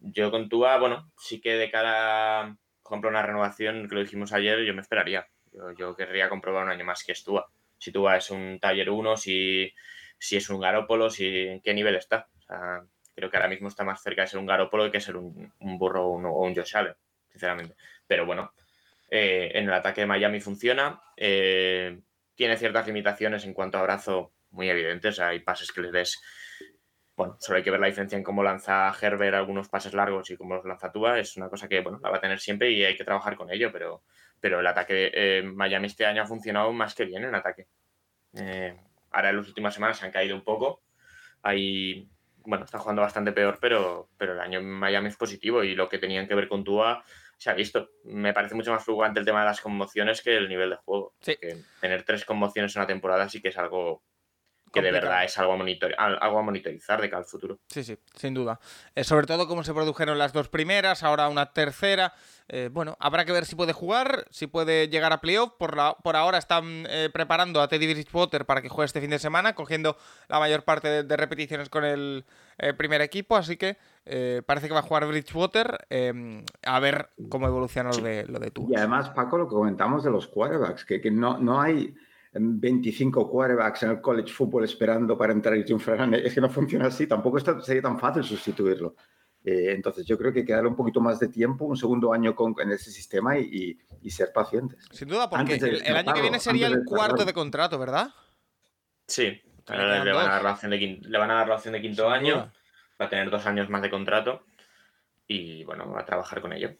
[0.00, 4.32] Yo con Tuba, bueno, sí que de cara, por ejemplo, una renovación, que lo dijimos
[4.32, 5.26] ayer, yo me esperaría.
[5.76, 7.50] Yo, querría comprobar un año más que es Tuba.
[7.78, 9.72] Si Tuba es un taller 1, si,
[10.18, 12.28] si es un Garópolo, si en qué nivel está.
[13.14, 16.06] creo que ahora mismo está más cerca de ser un Garópolo que ser un, burro
[16.06, 16.94] o un, o un Josh Allen,
[17.30, 17.74] sinceramente.
[18.06, 18.52] Pero bueno,
[19.10, 21.00] eh, en el ataque de Miami funciona.
[21.16, 22.00] Eh,
[22.34, 25.18] tiene ciertas limitaciones en cuanto a brazo muy evidentes.
[25.20, 26.20] Hay pases que les ves.
[27.16, 30.36] Bueno, solo hay que ver la diferencia en cómo lanza Herbert algunos pases largos y
[30.36, 31.18] cómo los lanza Tua.
[31.18, 33.50] Es una cosa que bueno, la va a tener siempre y hay que trabajar con
[33.50, 34.04] ello, pero,
[34.40, 37.66] pero el ataque de eh, Miami este año ha funcionado más que bien en ataque.
[39.10, 40.82] ahora en las últimas semanas se han caído un poco.
[41.42, 42.08] Ahí,
[42.44, 45.88] bueno, está jugando bastante peor, pero, pero el año en Miami es positivo y lo
[45.88, 47.02] que tenían que ver con Tua
[47.38, 47.90] se ha visto.
[48.04, 51.14] Me parece mucho más fluctuante el tema de las conmociones que el nivel de juego.
[51.80, 54.02] tener tres conmociones en una temporada sí que es algo
[54.72, 57.58] que de verdad es algo a, monitor, algo a monitorizar de cara al futuro.
[57.68, 58.60] Sí, sí, sin duda.
[58.94, 62.12] Eh, sobre todo cómo se produjeron las dos primeras, ahora una tercera.
[62.48, 65.52] Eh, bueno, habrá que ver si puede jugar, si puede llegar a playoff.
[65.58, 69.10] Por, la, por ahora están eh, preparando a Teddy Bridgewater para que juegue este fin
[69.10, 69.96] de semana, cogiendo
[70.28, 72.24] la mayor parte de, repeticiones con el
[72.76, 73.36] primer equipo.
[73.36, 73.76] Así que
[74.46, 75.86] parece que va a jugar Bridgewater.
[76.64, 78.66] a ver cómo evoluciona lo de, lo de tú.
[78.70, 81.94] Y además, Paco, lo que comentamos de los quarterbacks, que, que no, no hay
[82.40, 85.98] 25 quarterbacks en el college football esperando para entrar y triunfar.
[86.24, 88.94] Es que no funciona así, tampoco sería tan fácil sustituirlo.
[89.44, 92.12] Eh, entonces yo creo que hay que darle un poquito más de tiempo, un segundo
[92.12, 94.84] año con, en ese sistema y, y, ser pacientes.
[94.90, 98.08] Sin duda, porque el, año que viene sería el cuarto de contrato, ¿verdad?
[99.06, 101.72] Sí, le, van a dar la opción de quinto, le van a dar la opción
[101.72, 102.52] de quinto año,
[103.00, 104.44] va a tener dos años más de contrato
[105.26, 106.74] y bueno, va a trabajar con ello.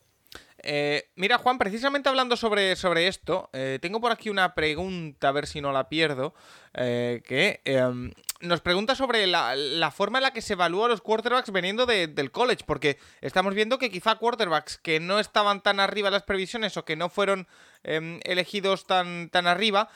[0.63, 5.33] Eh, mira, Juan, precisamente hablando sobre, sobre esto, eh, tengo por aquí una pregunta, a
[5.33, 6.35] ver si no la pierdo,
[6.75, 11.53] eh, que em, nos pregunta sobre la, forma en la que se evalúa los quarterbacks
[11.53, 16.25] veniendo del college, porque estamos viendo que quizá quarterbacks que no estaban tan arriba las
[16.25, 17.47] previsiones o que no fueron
[17.85, 19.89] em, elegidos tan, tan arriba,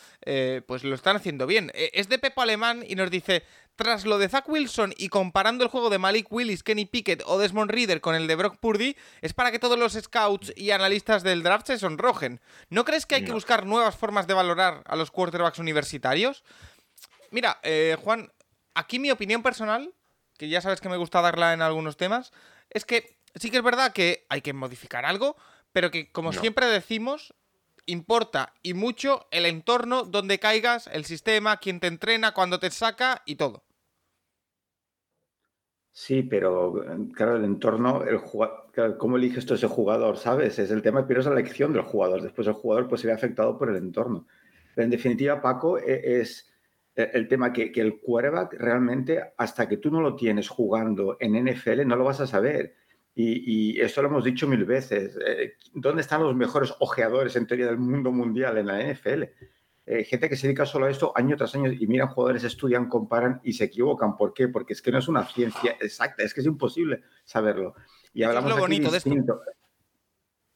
[0.67, 1.73] pues lo están haciendo bien.
[1.75, 3.43] es de Pepo Alemán y nos dice,
[3.77, 7.39] tras lo de Zach Wilson y comparando el juego de Malik Willis, Kenny Pickett o
[7.39, 11.23] Desmond Reader con el de Brock Purdy, es para que todos los scouts y analistas
[11.23, 12.41] del draft se sonrojen.
[12.69, 16.45] ¿No crees que hay que buscar nuevas formas de valorar a los quarterbacks universitarios?
[17.31, 18.31] Mira, eh, Juan,
[18.75, 19.93] aquí mi opinión personal,
[20.39, 22.33] que ya sabes que me gusta darla en algunos temas,
[22.71, 25.37] es que sí que es verdad que hay que modificar algo,
[25.73, 27.35] pero que como siempre decimos,
[27.87, 33.23] importa y mucho el entorno donde caigas, el sistema, quién te entrena, cuándo te saca
[33.27, 33.65] y todo.
[35.95, 36.73] Sí, pero
[37.15, 38.19] claro, el entorno, el
[38.97, 40.59] cómo eliges tú ese jugador, ¿sabes?
[40.59, 42.23] Es el tema, pero es la elección del jugador.
[42.23, 44.27] Después el jugador pues se ve afectado por el entorno.
[44.75, 46.51] Pero en definitiva, Paco, e, es
[46.95, 51.35] el tema que, que el quarterback realmente, hasta que tú no lo tienes jugando en
[51.45, 52.75] NFL, no lo vas a saber.
[53.15, 55.19] Y, esto lo hemos dicho mil veces.
[55.27, 59.25] Eh, ¿Dónde están los mejores ojeadores en teoría del mundo mundial en la NFL?
[59.85, 62.89] Eh, gente que se dedica solo a esto año tras año y miran jugadores, estudian,
[62.89, 64.17] comparan y se equivocan.
[64.17, 64.49] ¿Por qué?
[64.49, 67.75] Porque es que no es una ciencia exacta, es que es imposible saberlo.
[68.15, 69.41] Y hablamos es lo bonito de, esto.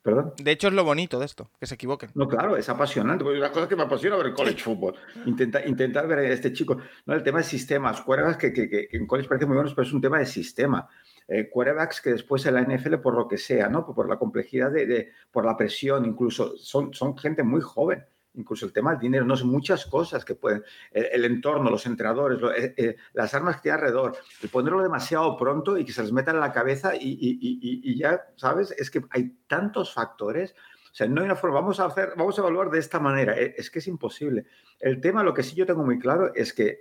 [0.01, 0.33] ¿Perdón?
[0.39, 2.11] De hecho, es lo bonito de esto, que se equivoquen.
[2.15, 3.25] No, claro, es apasionante.
[3.25, 4.95] Porque una cosa que me apasiona ver el college football.
[5.27, 6.79] Intenta, intentar ver a este chico.
[7.05, 8.01] No, el tema de sistemas.
[8.03, 10.89] Cuerdas que, que, que, en college parece muy bueno, pero es un tema de sistema
[11.29, 13.85] eh, quarterbacks que después en la NFL, por lo que sea, ¿no?
[13.85, 18.05] Por la complejidad de, por la presión, incluso son, son gente muy joven.
[18.35, 20.63] Incluso el tema del dinero, no son muchas cosas que pueden,
[20.93, 25.79] el, entorno, los entrenadores, eh, eh, las armas que tiene alrededor, el ponerlo demasiado pronto
[25.79, 28.73] y que se les meta en la cabeza y, ya, ¿sabes?
[28.73, 32.39] Es que hay tantos factores o sea, no hay una forma, vamos a hacer, vamos
[32.39, 34.47] a evaluar de esta manera, eh, es que es imposible.
[34.81, 36.81] El tema, lo que sí yo tengo muy claro es que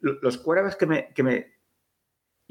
[0.00, 1.52] los quarterbacks que me, que me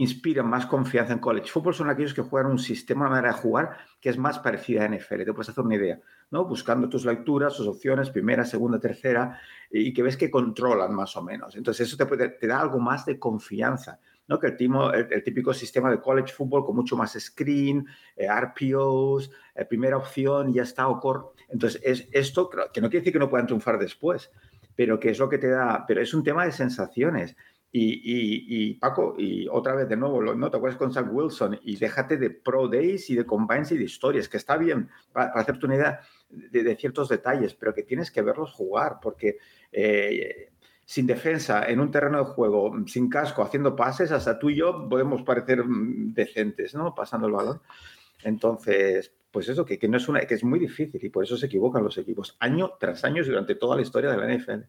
[0.02, 3.40] inspiran más confianza en college football son aquellos que juegan un sistema, una manera de
[3.40, 5.24] jugar que es más parecida a NFL.
[5.24, 6.00] Te puedes hacer una idea,
[6.32, 6.46] ¿no?
[6.46, 11.22] Buscando tus lecturas, tus opciones, primera, segunda, tercera, y que ves que controlan más o
[11.22, 11.56] menos.
[11.56, 14.40] Entonces, eso te, te da algo más de confianza, ¿no?
[14.40, 17.86] Que el, timo, el, típico sistema de college football con mucho más screen,
[18.16, 21.26] eh, RPOs, eh, primera opción ya está, o core.
[21.48, 24.32] Entonces, es esto, que no quiere decir que no puedan triunfar después,
[24.76, 27.36] pero que es lo que te da, pero es un tema de sensaciones.
[27.74, 30.52] Y, Paco, y otra vez de nuevo, ¿no?
[30.52, 33.86] Te acuerdas con Zach Wilson y déjate de Pro Days y de Combines y de
[33.86, 38.22] historias, que está bien para, hacerte una idea de, ciertos detalles, pero que tienes que
[38.22, 39.38] verlos jugar, porque
[39.72, 40.52] eh,
[40.86, 44.90] sin defensa, en un terreno de juego, sin casco, haciendo pases, hasta tú y yo
[44.90, 46.94] podemos parecer mm, decentes, ¿no?
[46.94, 47.62] Pasando el balón.
[48.24, 51.38] Entonces, pues eso, que, que no es una, que es muy difícil y por eso
[51.38, 54.66] se equivocan los equipos, año tras año durante toda la historia de la NFL.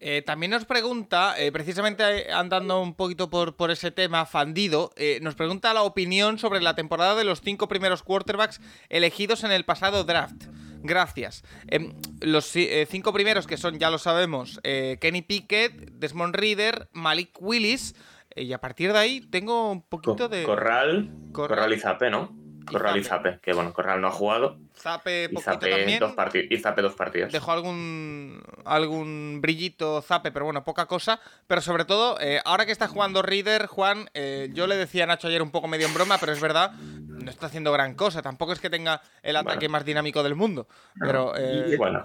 [0.00, 4.92] Eh, también nos pregunta, eh, precisamente eh, andando un poquito por, por ese tema, Fandido,
[5.20, 9.64] nos pregunta la opinión sobre la temporada de los cinco primeros quarterbacks elegidos en el
[9.64, 10.44] pasado draft.
[10.82, 11.42] Gracias.
[11.66, 12.46] Em, los
[12.88, 17.96] cinco primeros, que son, ya lo sabemos, Kenny Pickett, Desmond Reader, Malik Willis,
[18.36, 20.44] y a partir de ahí tengo un poquito de...
[20.44, 22.37] Corral, Corral y Zape, ¿no?
[22.70, 24.58] Corral y Zape, que bueno, Corral no ha jugado.
[24.76, 25.98] Zape, poquito también.
[25.98, 27.32] Dos y Zape dos partidos.
[27.32, 31.20] Dejó algún, algún brillito Zape, pero bueno, poca cosa.
[31.46, 35.06] Pero sobre todo, eh, ahora que está jugando Reader, Juan, eh, yo le decía a
[35.06, 38.22] Nacho ayer un poco medio en broma, pero es verdad, no está haciendo gran cosa.
[38.22, 40.68] Tampoco es que tenga el ataque más dinámico del mundo.
[41.00, 42.04] Pero, y, eh, bueno,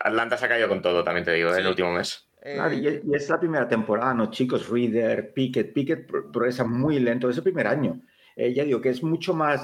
[0.00, 2.26] Atlanta se ha caído con todo, también te digo, el último mes.
[2.44, 4.68] y, es la primera temporada, ¿no, chicos?
[4.68, 8.00] Reader, Pickett, Pickett progresa muy lento, es el primer año.
[8.36, 9.62] ya digo que es mucho más,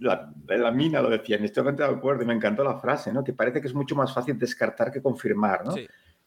[0.00, 3.22] la, la, mina lo decía, en estoy de acuerdo y me encantó la frase, ¿no?
[3.22, 5.74] Que parece que es mucho más fácil descartar que confirmar, ¿no?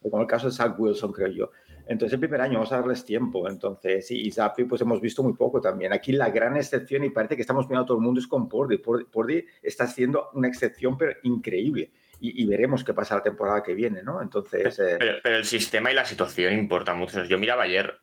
[0.10, 1.52] como el caso de Zach Wilson, creo yo.
[1.88, 3.48] Entonces, el primer año vamos a darles tiempo.
[3.48, 5.94] Entonces, y Zappi, pues hemos visto muy poco también.
[5.94, 8.50] Aquí la gran excepción, y parece que estamos viendo a todo el mundo, es con
[8.50, 8.78] Pordy.
[8.78, 11.92] Pordy está haciendo una excepción, pero increíble.
[12.20, 14.24] Y, veremos qué pasa la temporada que viene, ¿no?
[14.24, 14.80] Entonces.
[14.80, 17.24] Eh, pero, el sistema y la situación importan mucho.
[17.26, 18.00] Yo miraba ayer,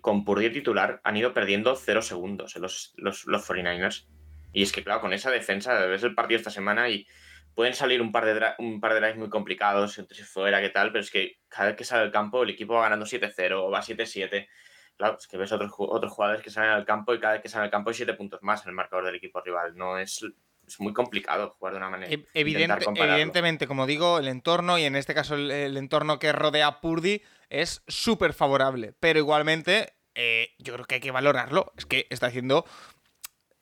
[0.00, 4.06] con Purdy titular, han ido perdiendo cero segundos los, los, los 49ers.
[4.52, 7.06] Y es que, claro, con esa defensa, ves el partido esta semana y
[7.54, 10.70] pueden salir un par de, un par de drives muy complicados, entre si fuera, qué
[10.70, 13.52] tal, pero es que cada vez que sale al campo el equipo va ganando 7-0
[13.54, 14.48] o va 7-7.
[14.96, 17.48] Claro, es que ves otros, otros jugadores que salen al campo y cada vez que
[17.48, 19.76] salen al campo hay 7 puntos más en el marcador del equipo rival.
[19.76, 20.24] No es,
[20.66, 22.22] es muy complicado jugar de una manera.
[22.34, 27.22] evidentemente, como digo, el entorno, y en este caso el, entorno que rodea a Purdy,
[27.48, 28.94] es súper favorable.
[29.00, 31.72] Pero igualmente, eh, yo creo que hay que valorarlo.
[31.76, 32.64] Es que está haciendo.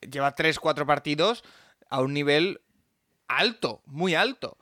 [0.01, 1.45] Lleva 3-4 partidos
[1.89, 2.61] a un nivel
[3.29, 4.57] alto, muy alto.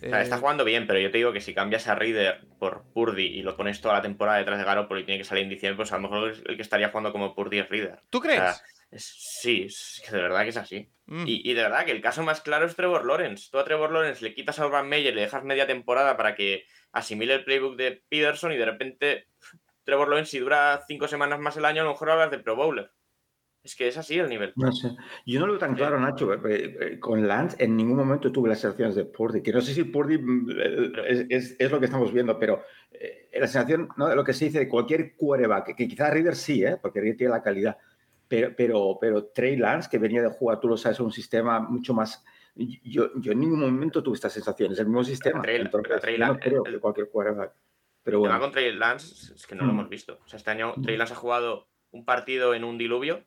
[0.00, 3.26] está eh, jugando bien, pero yo te digo que si cambias a Reader por Purdy
[3.26, 5.76] y lo pones toda la temporada detrás de Garoppolo y tiene que salir en diciembre,
[5.76, 8.00] pues a lo mejor el que estaría jugando como Purdy es Reader.
[8.10, 8.62] ¿Tú crees?
[8.94, 10.90] sí, es que de verdad que es así.
[11.06, 11.24] Mm.
[11.26, 13.48] Y, de verdad que el caso más claro es Trevor Lawrence.
[13.50, 16.64] Tú a Trevor Lawrence le quitas a Urban Meyer, le dejas media temporada para que
[16.92, 19.26] asimile el playbook de Peterson y de repente
[19.84, 22.54] Trevor Lawrence, si dura cinco semanas más el año, a lo mejor hablas de Pro
[22.54, 22.90] Bowler.
[23.64, 24.52] Es que es así el nivel.
[24.56, 24.90] No sé.
[25.24, 26.34] Yo no lo veo tan claro, Nacho.
[26.34, 29.40] Eh, eh, con Lance en ningún momento tuve las sensaciones de Purdy.
[29.40, 32.62] Que no sé si Purdy mm, eh, es, lo que estamos viendo, pero
[33.32, 34.08] la sensación ¿no?
[34.08, 36.76] de lo que se dice de cualquier quarterback, que quizás Reader sí, ¿eh?
[36.80, 37.78] porque Reader tiene la calidad,
[38.26, 41.94] pero, pero, pero Trey Lance, que venía de jugar, tú lo sabes, un sistema mucho
[41.94, 42.24] más.
[42.54, 45.40] Yo, yo en ningún momento tuve estas sensaciones, el mismo sistema.
[45.40, 45.64] Trey,
[46.00, 47.52] Trey Lance, no creo que cualquier quarterback.
[48.02, 48.40] Pero bueno.
[48.40, 49.76] con Trey Lance es que no lo mm.
[49.76, 50.18] hemos visto.
[50.24, 53.24] O sea, este año Trey Lance ha jugado un partido en un diluvio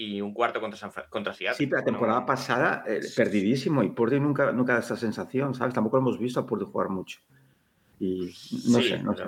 [0.00, 1.58] y un cuarto contra, San contra Seattle.
[1.58, 5.74] Sí, pero la temporada pasada eh, perdidísimo y Purdy nunca, nunca da esa sensación, ¿sabes?
[5.74, 7.20] Tampoco lo hemos visto a Purdy jugar mucho.
[7.98, 8.34] Y
[8.68, 9.24] no sé, no sé.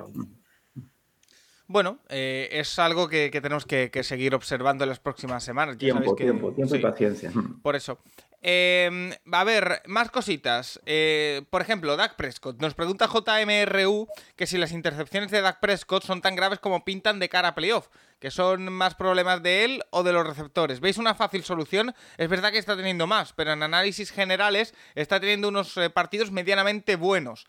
[1.67, 5.79] Bueno, eh, es algo que, tenemos que, seguir observando en las próximas semanas.
[5.79, 7.33] tiempo, tiempo, tiempo y paciencia.
[7.63, 7.99] Por eso.
[8.45, 10.81] Eh, a ver, más cositas.
[10.85, 12.61] Eh, por ejemplo, Dak Prescott.
[12.61, 17.21] Nos pregunta JMRU que si las intercepciones de Dak Prescott son tan graves como pintan
[17.21, 17.89] de cara a playoff.
[18.19, 20.81] Que son más problemas de él o de los receptores.
[20.81, 21.95] ¿Veis una fácil solución?
[22.19, 26.31] Es verdad que está teniendo más, pero en análisis generales está teniendo unos eh, partidos
[26.31, 27.47] medianamente buenos.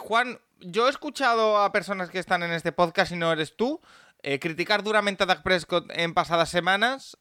[0.00, 3.80] Juan, yo he escuchado a personas que están en este podcast y no eres tú.
[4.40, 7.16] criticar duramente a Dak Prescott en pasadas semanas.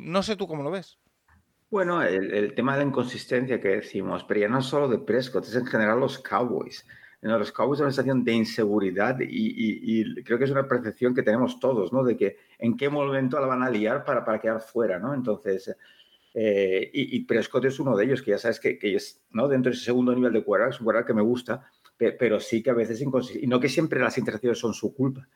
[0.00, 0.98] no sé tú cómo lo ves.
[1.74, 5.56] Bueno, el, tema de la inconsistencia que decimos, pero ya no solo de Prescott, es
[5.56, 6.86] en general los Cowboys.
[7.20, 11.58] los Cowboys son una sensación de inseguridad y, creo que es una percepción que tenemos
[11.58, 12.04] todos, ¿no?
[12.04, 15.14] De que en qué momento la van a liar para, para quedar fuera, ¿no?
[15.14, 15.74] Entonces,
[16.32, 19.48] eh, y, Prescott es uno de ellos, que ya sabes que, que es, ¿no?
[19.48, 21.68] Dentro de ese segundo nivel de quarterback, es un quarterback que me gusta,
[22.12, 23.44] pero, sí que a veces inconsistente.
[23.44, 25.28] Y no que siempre las interacciones son su culpa,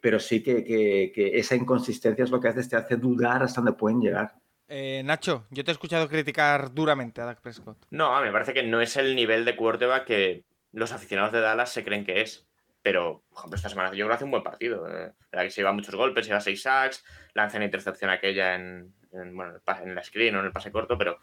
[0.00, 3.60] pero sí que, que, que esa inconsistencia es lo que hace, te hace dudar hasta
[3.60, 4.34] dónde pueden llegar.
[4.68, 7.76] Eh, Nacho, yo te he escuchado criticar duramente a Dak Prescott.
[7.90, 11.70] No, me parece que no es el nivel de quarterback que los aficionados de Dallas
[11.70, 12.46] se creen que es.
[12.82, 14.88] Pero, por ejemplo, esta semana yo creo que hace un buen partido.
[14.88, 15.12] Eh.
[15.30, 17.04] que se lleva muchos golpes, se lleva seis sacks,
[17.34, 21.18] lanza una intercepción aquella en, bueno, en la screen o en el pase corto, pero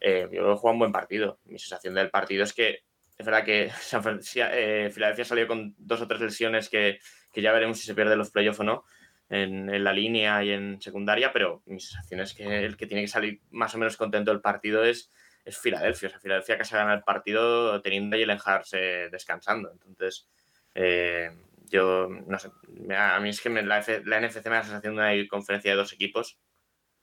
[0.00, 1.38] eh, yo creo que juega un buen partido.
[1.44, 2.84] Mi sensación del partido es que
[3.20, 6.98] es verdad que San eh, Filadelfia salió con dos o tres lesiones que,
[7.32, 8.84] que ya veremos si se pierde los playoffs o no
[9.28, 13.08] en, la línea y en secundaria, pero mi sensación es que el que tiene que
[13.08, 15.12] salir más o menos contento del partido es,
[15.44, 16.08] es Filadelfia.
[16.08, 18.70] O sea, Filadelfia casi gana el partido teniendo a Jalen Hurts
[19.12, 19.70] descansando.
[19.70, 20.28] Entonces,
[20.74, 21.30] eh,
[21.68, 22.50] yo no sé,
[22.96, 25.76] a mí es que la, la, NFC me da la sensación de una conferencia de
[25.76, 26.38] dos equipos,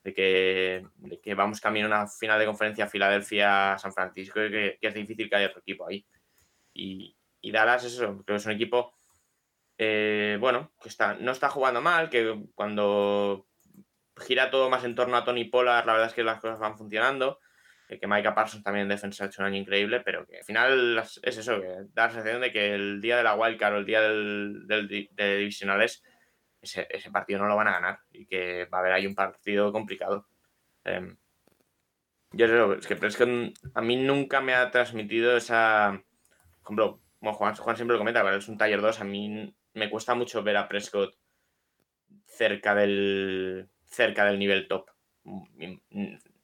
[0.08, 4.78] de que, de que vamos camino a una final de conferencia Filadelfia-San Francisco y que,
[4.80, 6.06] es difícil que haya otro equipo ahí.
[6.74, 8.93] Y, y Dallas es eso, creo que es un equipo
[9.78, 13.48] eh, bueno, que está, no está jugando mal, que cuando
[14.15, 16.78] gira todo más en torno a Tony Pollard, la verdad es que las cosas van
[16.78, 17.41] funcionando.
[17.89, 20.46] Eh, que Micah Parsons también en defensa ha hecho un año increíble, pero que al
[20.46, 23.78] final es eso, que da la sensación de que el día de la wildcard o
[23.80, 26.02] el día del, de divisionales,
[26.62, 29.15] ese, ese, partido no lo van a ganar y que va a haber ahí un
[29.15, 30.28] partido complicado.
[30.84, 31.17] Em,
[32.32, 36.02] yo creo es que a mí nunca me ha transmitido esa.
[36.62, 40.15] Por ejemplo, Juan, Juan siempre lo comenta, es un taller 2, a mí me cuesta
[40.15, 41.15] mucho ver a Prescott
[42.26, 44.89] cerca del, cerca del nivel top.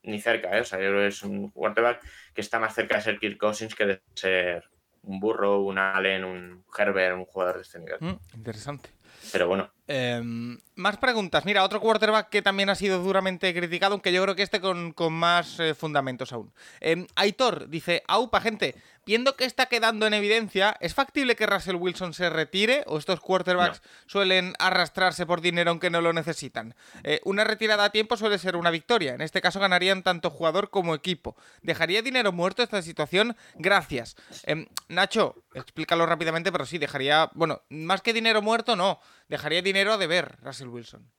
[0.05, 0.61] Ni, cerca, ¿eh?
[0.61, 2.01] O sea, es un quarterback
[2.33, 4.69] que está más cerca de ser Kirk Cousins que de ser
[5.03, 7.97] un Burro, un Allen, un Herbert, un jugador de este nivel.
[7.99, 8.89] Mm, interesante.
[9.31, 9.71] Pero bueno.
[9.85, 11.43] Em, más preguntas.
[11.43, 14.93] Mira, otro quarterback que también ha sido duramente criticado, aunque yo creo que este con,
[15.11, 16.53] más eh, fundamentos aún.
[16.79, 21.75] Eh, Aitor dice, aupa gente, viendo que está quedando en evidencia, ¿es factible que Russell
[21.75, 26.75] Wilson se retire o estos quarterbacks suelen arrastrarse por dinero aunque no lo necesitan?
[27.03, 29.13] Eh, una retirada a tiempo suele ser una victoria.
[29.13, 31.35] En este caso ganarían tanto jugador como equipo.
[31.61, 33.35] ¿Dejaría dinero muerto esta situación?
[33.55, 34.15] Gracias.
[34.43, 39.93] Em, Nacho, explícalo rápidamente, pero sí, dejaría, bueno, más que dinero muerto, no, dejaría dinero
[39.93, 41.11] a deber Russell Wilson.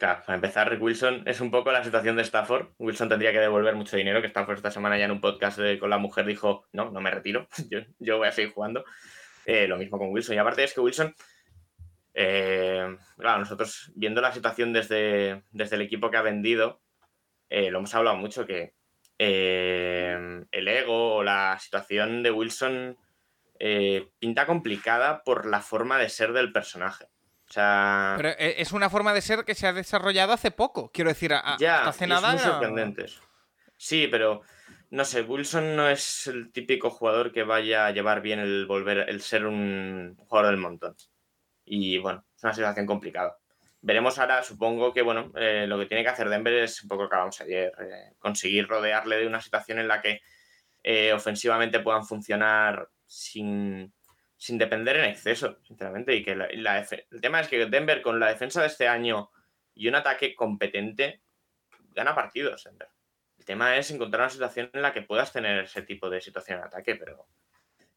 [0.00, 2.68] Claro, para empezar, Wilson es un poco la situación de Stafford.
[2.78, 5.90] Wilson tendría que devolver mucho dinero, que Stafford esta semana ya en un podcast con
[5.90, 7.46] la mujer dijo, no, no me retiro,
[7.98, 8.82] yo, voy a seguir jugando.
[9.44, 10.36] Eh, lo mismo con Wilson.
[10.36, 11.14] Y aparte es que Wilson,
[12.14, 16.80] eh, claro, nosotros viendo la situación desde, desde el equipo que ha vendido,
[17.50, 18.72] eh, lo hemos hablado mucho, que
[19.18, 22.96] el ego o la situación de Wilson
[24.18, 27.04] pinta complicada por la forma de ser del personaje.
[27.50, 28.14] O sea.
[28.16, 30.92] Pero eh, es una forma de ser que se ha desarrollado hace poco.
[30.92, 32.30] Quiero decir, ya, hace nada.
[32.30, 33.20] muy sorprendentes.
[33.76, 34.42] Sí, pero
[34.90, 38.98] no sé, Wilson no es el típico jugador que vaya a llevar bien el volver,
[39.08, 40.94] el ser un jugador del montón.
[41.64, 43.36] Y bueno, es una situación complicada.
[43.80, 47.02] Veremos ahora, supongo que bueno, eh, lo que tiene que hacer Denver es un poco
[47.02, 50.20] lo que acabamos ayer, eh, conseguir rodearle de una situación en la que
[51.12, 53.92] ofensivamente puedan funcionar sin,
[54.40, 56.16] sin depender en exceso, sinceramente.
[56.16, 59.30] Y que el tema es que Denver, con la defensa de este año
[59.74, 61.20] y un ataque competente,
[61.90, 62.64] gana partidos.
[62.64, 62.88] Denver.
[63.38, 66.58] El tema es encontrar una situación en la que puedas tener ese tipo de situación
[66.58, 67.26] en ataque, pero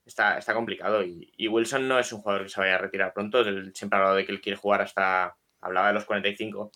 [0.06, 1.02] está, está complicado.
[1.02, 3.40] Y, Wilson no es un jugador que se vaya a retirar pronto.
[3.40, 5.38] Él siempre ha hablado de que él quiere jugar hasta.
[5.62, 6.72] Hablaba de los 45.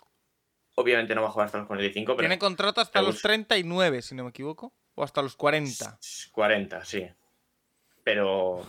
[0.75, 2.25] Obviamente no va a jugar hasta los 45, pero.
[2.25, 4.73] Tiene contrato hasta los 39, si no me equivoco.
[4.95, 5.99] O hasta los 40.
[6.31, 7.05] 40, sí.
[8.03, 8.65] Pero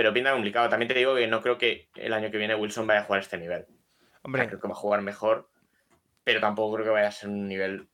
[0.00, 0.70] pero pinta complicado.
[0.70, 3.18] También te digo que no creo que el año que viene Wilson vaya a jugar
[3.18, 3.66] a este nivel.
[4.22, 4.46] Hombre.
[4.46, 5.50] creo que va a jugar mejor,
[6.24, 7.86] pero tampoco creo que vaya a ser un nivel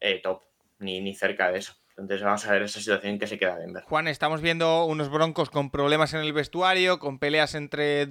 [0.00, 0.42] eh, top,
[0.80, 1.72] ni, ni cerca de eso.
[1.96, 3.84] Entonces vamos a ver esa situación que se queda Denver.
[3.84, 8.02] Juan, estamos viendo unos broncos con problemas en el vestuario, con peleas entre,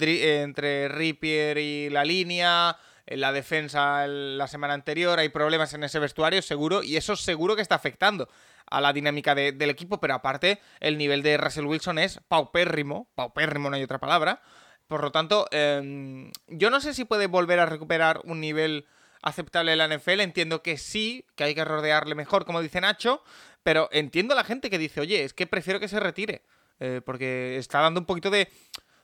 [0.41, 5.99] entre Rippier y la línea, en la defensa la semana anterior, hay problemas en ese
[5.99, 8.27] vestuario, seguro, y eso seguro que está afectando
[8.67, 13.69] a la dinámica del equipo, pero aparte el nivel de Russell Wilson es paupérrimo, paupérrimo
[13.69, 14.41] no hay otra palabra,
[14.87, 18.85] por lo tanto, em, yo no sé si puede volver a recuperar un nivel
[19.21, 23.23] aceptable en la NFL, entiendo que sí, que hay que rodearle mejor, como dice Nacho,
[23.63, 26.43] pero entiendo a la gente que dice, oye, es que prefiero que se retire,
[26.79, 28.47] eh, porque está dando un poquito de...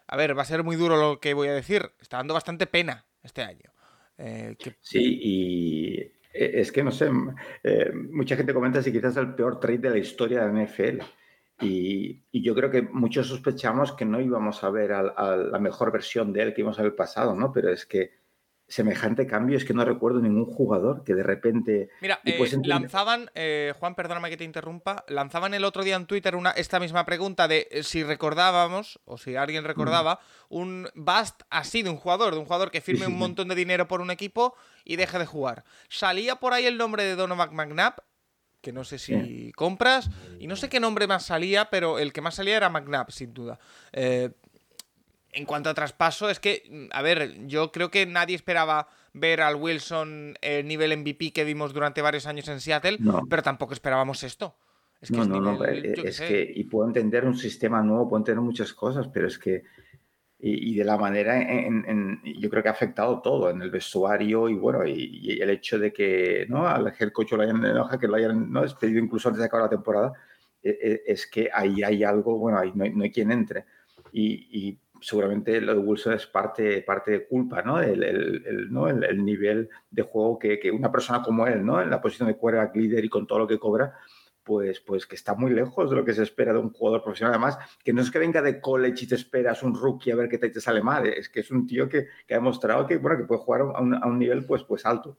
[0.08, 2.67] A ver, va a ser muy duro lo que voy a decir, está dando bastante
[2.67, 3.71] pena este año.
[4.17, 7.10] Eh, sí, y es que no sé,
[7.63, 10.63] eh, mucha gente comenta si quizás es el peor trade de la historia de la
[10.63, 11.02] NFL.
[11.62, 16.34] Y, yo creo que muchos sospechamos que no íbamos a ver a, la mejor versión
[16.34, 17.52] de él que íbamos a ver pasado, ¿no?
[17.52, 18.20] Pero es que
[18.71, 21.89] semejante cambio es que no recuerdo ningún jugador que de repente...
[21.99, 26.38] Mira, eh, lanzaban, eh, Juan, perdóname que te interrumpa, lanzaban el otro día en Twitter
[26.38, 31.84] una, esta misma pregunta de eh, si recordábamos, o si alguien recordaba, un bust así
[31.84, 34.55] de un jugador, de un jugador que firme un montón de dinero por un equipo
[34.86, 35.65] y deje de jugar.
[35.89, 37.95] Salía por ahí el nombre de Donovan McNabb,
[38.62, 42.21] que no sé si compras, y no sé qué nombre más salía, pero el que
[42.21, 43.60] más salía era McNabb, sin duda.
[43.91, 44.29] Eh,
[45.34, 49.41] en cuanto a traspaso, es que, mm, a ver, yo creo que nadie esperaba ver
[49.41, 54.24] al Wilson el nivel MVP que vimos durante varios años en Seattle, pero tampoco esperábamos
[54.24, 54.56] esto.
[55.02, 58.22] Es que no, no, no, eh, es que, y puedo entender un sistema nuevo, puedo
[58.22, 59.63] entender muchas cosas, pero es que,
[60.44, 64.56] y, de la manera, en, yo creo que ha afectado todo, en el vestuario y
[64.56, 66.67] bueno, y, el hecho de que, ¿no?
[66.67, 67.62] Al head coach lo hayan,
[68.00, 68.62] que lo hayan ¿no?
[68.62, 70.13] despedido incluso antes de acabar la temporada,
[70.63, 73.65] e, e, es que ahí hay algo, bueno, ahí no hay, no hay quien entre.
[74.12, 77.82] y seguramente lo de Wilson es parte, parte de culpa, ¿no?
[77.82, 78.88] El, el, ¿no?
[78.88, 81.82] el, nivel de juego que, que, una persona como él, ¿no?
[81.82, 83.94] En la posición de quarterback líder y con todo lo que cobra,
[84.44, 87.34] pues, pues que está muy lejos de lo que se espera de un jugador profesional.
[87.34, 90.30] Además, que no es que venga de college y te esperas un rookie a ver
[90.30, 92.98] qué te, te sale mal, es que es un tío que, que, ha demostrado que,
[92.98, 95.18] bueno, que puede jugar a un, a un nivel pues, pues alto.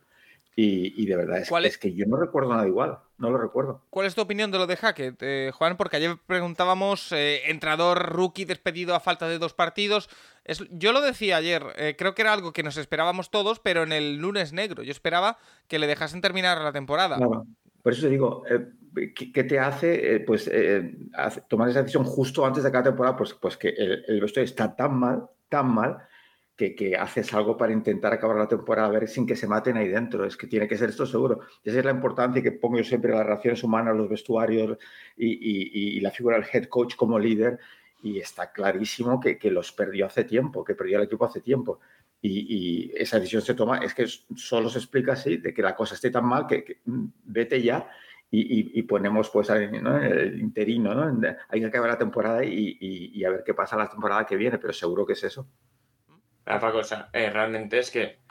[0.54, 3.80] Y, de verdad, es, es, que yo no recuerdo nada igual, no lo recuerdo.
[3.88, 5.76] ¿Cuál es tu opinión de lo de Hackett, eh, Juan?
[5.76, 10.10] Porque ayer preguntábamos, eh, entrador rookie despedido a falta de dos partidos.
[10.44, 13.84] Es, yo lo decía ayer, eh, creo que era algo que nos esperábamos todos, pero
[13.84, 14.82] en el lunes negro.
[14.82, 17.16] Yo esperaba que le dejasen terminar la temporada.
[17.16, 18.42] por eso te digo,
[19.14, 20.50] ¿qué, te hace pues,
[21.48, 23.16] tomar esa decisión justo antes de cada temporada?
[23.16, 25.98] Pues, pues que el, el vestuario está tan mal, tan mal,
[26.70, 29.88] que, haces algo para intentar acabar la temporada a ver sin que se maten ahí
[29.88, 30.24] dentro.
[30.24, 31.40] Es que tiene que ser esto seguro.
[31.64, 34.78] esa es la importancia que pongo yo siempre las relaciones humanas, los vestuarios
[35.16, 37.58] y, la figura del head coach como líder.
[38.02, 41.80] Y está clarísimo que, los perdió hace tiempo, que perdió el equipo hace tiempo.
[42.20, 45.94] Y, esa decisión se toma, es que solo se explica así, de que la cosa
[45.94, 47.88] esté tan mal que, mm, vete ya
[48.30, 51.20] y, ponemos pues el interino, ¿no?
[51.48, 54.72] Hay que acabar la temporada y, a ver qué pasa la temporada que viene, pero
[54.72, 55.46] seguro que es eso.
[56.46, 58.22] La otra cosa, eh, realmente es que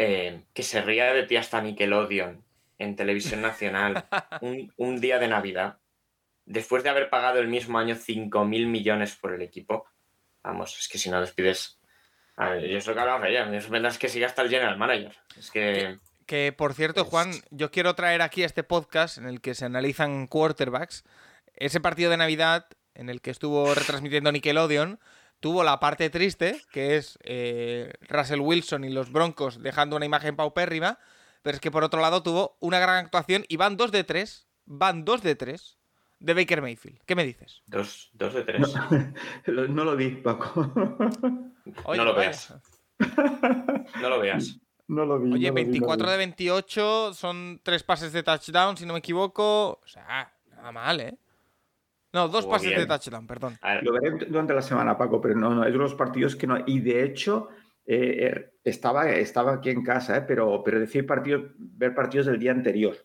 [0.00, 2.44] eh, que se ría de ti hasta Nickelodeon
[2.78, 4.06] en televisión nacional
[4.76, 5.78] un, día de Navidad,
[6.44, 9.86] después de haber pagado el mismo año 5 mil millones por el equipo.
[10.44, 11.80] Vamos, es que si no despides.
[12.36, 14.78] A ver, yo es lo que hablaba ayer, es verdad que sigue hasta el general
[14.78, 15.16] manager.
[15.36, 15.98] Es que.
[16.26, 20.28] Que por cierto, Juan, yo quiero traer aquí este podcast en el que se analizan
[20.28, 21.02] quarterbacks.
[21.54, 25.00] Ese partido de Navidad en el que estuvo retransmitiendo Nickelodeon
[25.40, 30.36] tuvo la parte triste, que es eh, Russell Wilson y los Broncos dejando una imagen
[30.36, 30.98] paupérrima,
[31.42, 34.48] pero es que por otro lado tuvo una gran actuación y van dos de tres,
[34.64, 35.78] van dos de tres
[36.20, 37.00] de Baker Mayfield.
[37.06, 37.62] ¿Qué me dices?
[37.66, 38.74] Dos, dos de tres.
[39.46, 40.72] No, lo vi, Paco.
[40.74, 42.54] no lo veas.
[44.00, 44.58] No lo veas.
[44.88, 45.34] No lo vi.
[45.34, 49.80] Oye, 24 de 28 son tres pases de touchdown, si no me equivoco.
[49.82, 51.18] O sea, nada mal, ¿eh?
[52.12, 53.58] No, dos pases de touchdown, perdón.
[53.82, 56.58] Lo veré durante la semana, Paco, pero no, no, es de los partidos que no.
[56.66, 57.48] Y de hecho,
[57.86, 60.24] eh, er, estaba, estaba aquí en casa, ¿eh?
[60.26, 62.96] pero, pero decir partidos, ver partidos del día anterior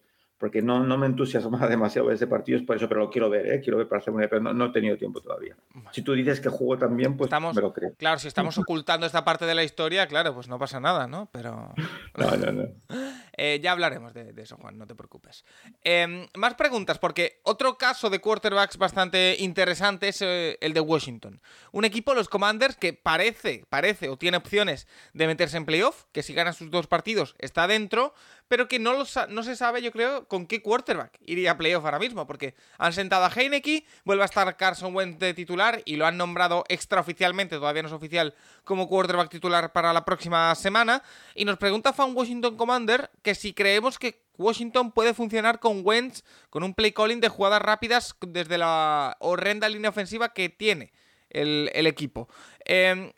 [0.43, 3.47] porque no, no me entusiasma demasiado ese partido, es por eso, pero lo quiero ver,
[3.47, 3.61] ¿eh?
[3.61, 5.55] quiero ver para hacer una pero no, no, he tenido tiempo todavía.
[5.93, 7.93] Si tú dices que jugó también, pues estamos, me lo creo.
[7.95, 11.29] Claro, si estamos ocultando esta parte de la historia, claro, pues no pasa nada, ¿no?
[11.31, 11.73] Pero...
[12.17, 12.63] no, no, no.
[13.35, 15.43] Eh, ya hablaremos de, eso, Juan, no te preocupes.
[15.83, 21.41] Em, más preguntas, porque otro caso de quarterbacks bastante interesante es eh, el de Washington.
[21.71, 26.23] Un equipo, los Commanders, que parece, parece o tiene opciones de meterse en playoff, que
[26.23, 28.13] si gana sus dos partidos está dentro,
[28.47, 28.93] pero que no,
[29.29, 32.93] no se sabe, yo creo, con qué quarterback iría a playoff ahora mismo, porque han
[32.93, 37.55] sentado a Heineke, vuelve a estar Carson Wentz de titular y lo han nombrado extraoficialmente,
[37.55, 41.01] todavía no es oficial, como quarterback titular para la próxima semana.
[41.33, 46.23] Y nos pregunta Fan Washington Commander que si creemos que Washington puede funcionar con Wentz,
[46.49, 50.91] con un play calling de jugadas rápidas desde la horrenda línea ofensiva que tiene
[51.29, 52.29] el, equipo.
[52.65, 53.11] Em,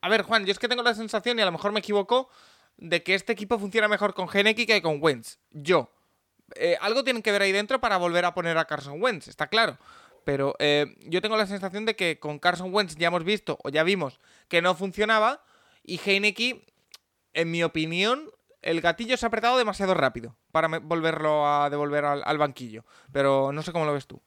[0.00, 2.28] a ver, Juan, yo es que tengo la sensación, y a lo mejor me equivoco,
[2.76, 5.38] de que este equipo funciona mejor con Geneki que con Wentz.
[5.50, 5.92] Yo.
[6.56, 9.46] Eh, algo tienen que ver ahí dentro para volver a poner a Carson Wentz, está
[9.46, 9.78] claro.
[10.24, 13.70] Pero eh, yo tengo la sensación de que con Carson Wentz ya hemos visto o
[13.70, 15.44] ya vimos que no funcionaba.
[15.82, 16.64] Y Heineke,
[17.32, 18.30] en mi opinión,
[18.62, 22.84] el gatillo se ha apretado demasiado rápido para volverlo a devolver al, banquillo.
[23.12, 24.20] Pero no sé cómo lo ves tú.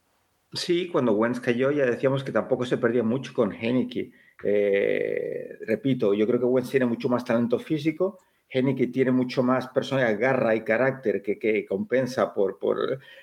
[0.53, 4.11] Sí, cuando Wentz cayó ya decíamos que tampoco se perdía mucho con Heineke.
[4.43, 8.19] Eh, repito, yo creo que Wentz tiene mucho más talento físico
[8.49, 12.57] que tiene mucho más personalidad, garra y carácter que, compensa por,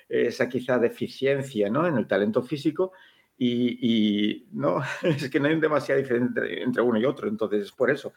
[0.07, 1.87] esa quizá deficiencia ¿no?
[1.87, 2.91] en el talento físico.
[3.37, 7.89] Y, no, es que no hay demasiada diferencia entre uno y otro, entonces es por
[7.89, 8.13] eso.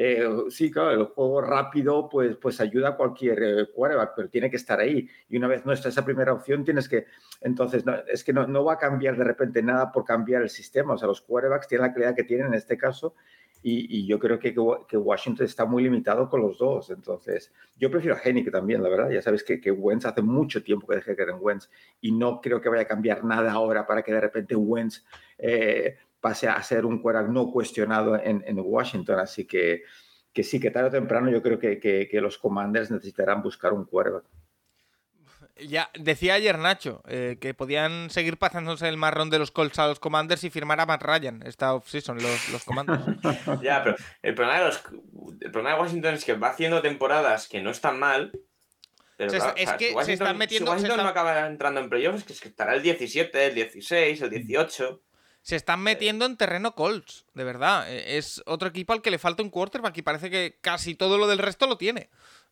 [0.00, 4.48] Eh, sí, claro, el juego rápido pues, pues ayuda a cualquier eh, quarterback, pero tiene
[4.48, 5.08] que estar ahí.
[5.28, 7.06] Y una vez no está esa primera opción, tienes que,
[7.40, 10.94] entonces, es que no, no, va a cambiar de repente nada por cambiar el sistema.
[10.94, 13.16] O sea, los quarterbacks tienen la calidad que tienen en este caso
[13.60, 14.54] y, yo creo que,
[14.96, 16.90] Washington está muy limitado con los dos.
[16.90, 19.10] Entonces, yo prefiero a que también, la verdad.
[19.10, 21.68] Ya sabes que, que Wentz hace mucho tiempo que dejé que era en Wentz
[22.00, 25.04] y no creo que vaya a cambiar nada ahora para que de repente Wentz
[25.38, 29.20] eh, pase a ser un quarterback no cuestionado en, en, Washington.
[29.20, 29.82] Así que,
[30.32, 33.84] que sí, que tarde o temprano yo creo que, que los Commanders necesitarán buscar un
[33.84, 34.24] quarterback.
[35.66, 39.88] Ya, decía ayer Nacho eh, que podían seguir pasándose el marrón de los Colts a
[39.88, 43.02] los Commanders y firmar a Matt Ryan esta offseason, los, los Commanders.
[43.62, 44.82] ya, pero el problema, de los,
[45.40, 48.32] el problema de Washington es que va haciendo temporadas que no están mal.
[49.16, 50.70] Pero es que se están metiendo.
[50.70, 54.30] Si Washington no acaba entrando en playoffs, es que estará el 17, el 16, el
[54.30, 55.02] 18.
[55.48, 57.90] Se están metiendo en terreno Colts, de verdad.
[57.90, 61.16] E, es otro equipo al que le falta un quarterback y parece que casi todo
[61.16, 62.10] lo del resto lo tiene.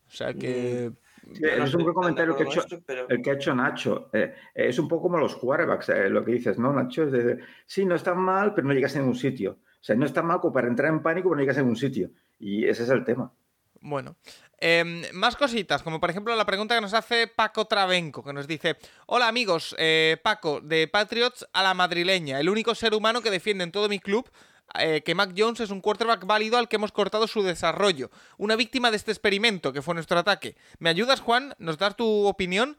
[0.08, 0.90] O sea que.
[0.90, 2.62] Mm es un buen comentario que ha hecho,
[3.08, 4.08] el que ha hecho Nacho.
[4.12, 7.04] Eh, es un poco como los quarterbacks, eh, lo que dices, ¿no, Nacho?
[7.04, 9.52] Es de, sí, no está mal, pero no llegas a ningún sitio.
[9.52, 11.76] O sea, no está mal como para entrar en pánico, pero no llegas a ningún
[11.76, 12.10] sitio.
[12.38, 13.32] Y ese es el tema.
[13.80, 14.16] Bueno,
[14.58, 18.46] em, más cositas, como por ejemplo la pregunta que nos hace Paco Travenco, que nos
[18.46, 18.76] dice,
[19.06, 23.64] hola amigos, eh, Paco, de Patriots a la madrileña, el único ser humano que defiende
[23.64, 24.30] en todo mi club
[24.78, 28.10] eh, que Mac Jones es un quarterback válido al que hemos cortado su desarrollo.
[28.36, 30.56] Una víctima de este experimento que fue nuestro ataque.
[30.78, 31.54] ¿Me ayudas, Juan?
[31.58, 32.76] ¿Nos das tu opinión?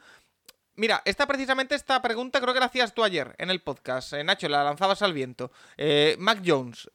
[0.75, 4.13] Mira, esta precisamente esta pregunta creo que la hacías tú ayer en el podcast.
[4.13, 5.51] Eh, Nacho, la lanzabas al viento.
[6.17, 6.89] Mac Jones,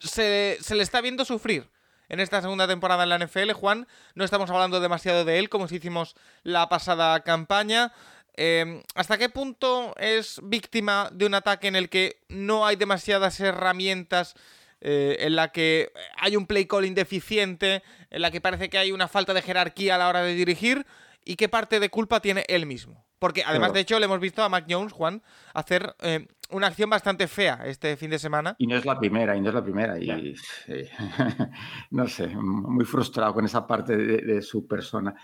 [0.00, 1.68] se, se le está viendo sufrir
[2.08, 3.52] en esta segunda temporada en la NFL.
[3.52, 7.92] Juan, no estamos hablando demasiado de él como si hicimos la pasada campaña.
[8.34, 13.40] Em, ¿Hasta qué punto es víctima de un ataque en el que no hay demasiadas
[13.40, 14.34] herramientas,
[14.80, 18.92] eh, en la que hay un play calling deficiente, en la que parece que hay
[18.92, 20.86] una falta de jerarquía a la hora de dirigir?
[21.28, 23.04] y qué parte de culpa tiene él mismo.
[23.18, 23.72] Porque además, Claro.
[23.74, 25.22] de hecho, le hemos visto a Mac Jones, Juan,
[25.54, 28.54] hacer eh, una acción bastante fea este fin de semana.
[28.58, 29.98] Y no es la primera, y no es la primera.
[29.98, 30.84] Y, sí,
[31.90, 35.14] no sé, muy frustrado con esa parte de, de su persona.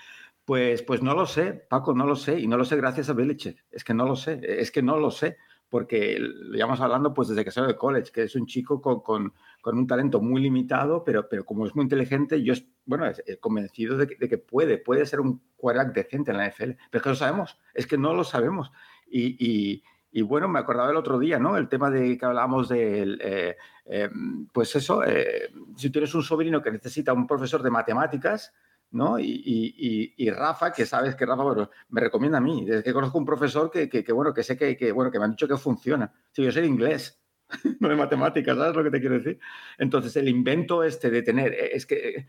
[0.44, 2.38] Pues, pues no lo sé, Paco, no lo sé.
[2.38, 3.64] Y no lo sé gracias a Belichick.
[3.70, 5.38] Es que no lo sé, es que no lo sé.
[5.74, 9.00] Porque lo llevamos hablando pues desde que salió de college, que es un chico con,
[9.00, 9.32] con,
[9.64, 12.54] un talento muy limitado, pero, pero como es muy inteligente, yo
[12.86, 16.48] bueno, es, es convencido de que, de puede, puede ser un quarterback decente en la
[16.48, 16.70] NFL.
[16.92, 18.70] Pero es que lo sabemos, es que no lo sabemos.
[19.04, 21.56] Y, y, bueno, me acordaba el otro día, ¿no?
[21.56, 23.56] El tema de que hablábamos del, eh,
[23.86, 24.10] eh,
[24.52, 28.54] pues eso, eh, si tienes un sobrino que necesita un profesor de matemáticas,
[28.94, 29.18] ¿no?
[29.18, 32.92] Y, y, y, Rafa, que sabes que Rafa bueno, me recomienda a mí, desde que
[32.92, 35.32] conozco un profesor que, que, que bueno, que sé que, que, bueno, que me han
[35.32, 36.12] dicho que funciona.
[36.32, 37.20] Si yo sé inglés,
[37.80, 39.38] no de matemáticas, ¿sabes lo que te quiero decir?
[39.78, 42.26] Entonces, el invento este de tener, eh, es que,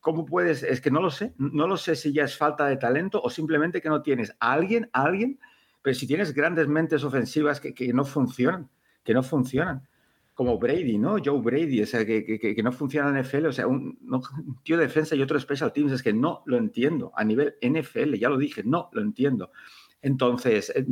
[0.00, 0.62] ¿cómo puedes?
[0.62, 3.30] Es que no lo sé, no lo sé si ya es falta de talento o
[3.30, 5.40] simplemente que no tienes a alguien, a alguien,
[5.82, 8.70] pero si tienes grandes mentes ofensivas que, que no funcionan,
[9.02, 9.88] que no funcionan
[10.34, 11.16] como Brady, ¿no?
[11.24, 13.98] Joe Brady, o sea, que, que, que no funciona en NFL, o sea, un,
[14.64, 18.14] tío de defensa y otro special teams, es que no lo entiendo a nivel NFL,
[18.14, 19.52] ya lo dije, no lo entiendo.
[20.02, 20.84] Entonces, eh,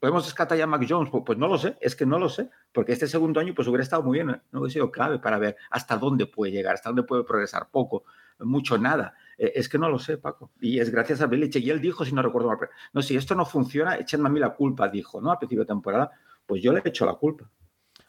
[0.00, 1.10] ¿podemos descartar ya a Mac Jones?
[1.10, 3.68] Pues, pues, no lo sé, es que no lo sé, porque este segundo año pues
[3.68, 6.88] hubiera estado muy bien, no hubiera sido clave para ver hasta dónde puede llegar, hasta
[6.88, 8.04] dónde puede progresar, poco,
[8.40, 9.14] mucho, nada.
[9.36, 10.50] Eh, es que no lo sé, Paco.
[10.60, 11.64] Y es gracias a Belichick.
[11.64, 12.58] Y él dijo, si no recuerdo mal,
[12.92, 15.30] no, si esto no funciona, echenme a mí la culpa, dijo, ¿no?
[15.30, 16.10] A principio de temporada,
[16.46, 17.50] pues yo le he hecho la culpa.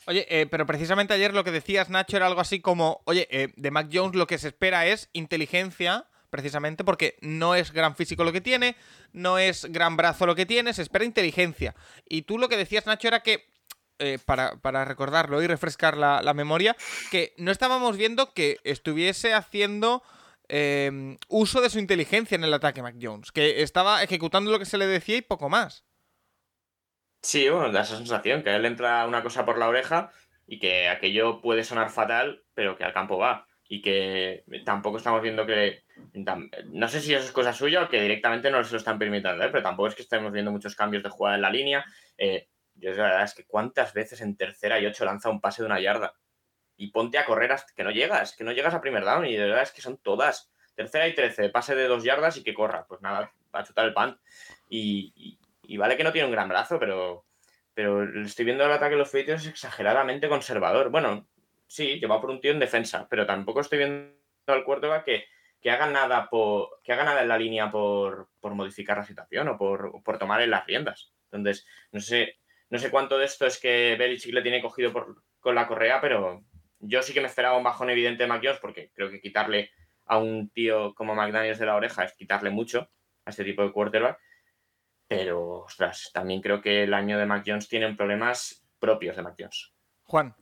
[0.09, 3.53] Oye, eh, pero precisamente ayer lo que decías, Nacho, era algo así como, oye, eh,
[3.55, 8.23] de Mac Jones lo que se espera es inteligencia, precisamente porque no es gran físico
[8.23, 8.75] lo que tiene,
[9.13, 11.75] no es gran brazo lo que tiene, se espera inteligencia.
[12.07, 13.51] Y tú lo que decías, Nacho, era que,
[13.99, 16.75] eh, para, para, recordarlo y refrescar la, la, memoria,
[17.11, 20.01] que no estábamos viendo que estuviese haciendo...
[20.51, 24.65] Eh, uso de su inteligencia en el ataque Mac Jones, que estaba ejecutando lo que
[24.65, 25.83] se le decía y poco más.
[27.21, 30.11] Sí, bueno, da esa sensación, que a él entra una cosa por la oreja
[30.47, 33.45] y que aquello puede sonar fatal, pero que al campo va.
[33.67, 35.83] Y que tampoco estamos viendo que.
[36.71, 39.43] No sé si eso es cosa suya o que directamente no se lo están permitiendo,
[39.43, 39.49] ¿eh?
[39.51, 41.85] pero tampoco es que estemos viendo muchos cambios de jugada en la línea.
[42.17, 45.61] Eh, yo la verdad es que cuántas veces en tercera y ocho lanza un pase
[45.61, 46.13] de una yarda
[46.77, 49.35] y ponte a correr hasta que no llegas, que no llegas a primer down y
[49.35, 50.51] de verdad es que son todas.
[50.75, 52.85] Tercera y trece, pase de dos yardas y que corra.
[52.87, 54.17] Pues nada, va a chutar el pan.
[54.69, 55.38] Y, y,
[55.69, 57.27] y vale que no tiene un gran brazo, pero,
[57.75, 60.89] pero estoy viendo el ataque de los Patriots exageradamente conservador.
[60.89, 61.27] Bueno,
[61.67, 64.15] sí, lleva por un tío en defensa, pero tampoco estoy viendo
[64.47, 65.25] al quarterback que,
[65.61, 69.47] que haga nada por que haga nada en la línea por, por modificar la situación
[69.47, 71.13] o por, por tomar en las riendas.
[71.31, 72.37] Entonces, no sé,
[72.71, 76.01] no sé cuánto de esto es que Belichick le tiene cogido por, con la correa,
[76.01, 76.43] pero
[76.79, 79.69] yo sí que me esperaba un bajón evidente de Mac Jones porque creo que quitarle
[80.07, 82.89] a un tío como McDaniels de la oreja es quitarle mucho
[83.25, 84.19] a este tipo de quarterback.
[85.09, 89.35] Pero, ostras, también creo que el año de Mac Jones tienen problemas propios de Mac
[89.37, 89.73] Jones.
[90.03, 90.35] Juan.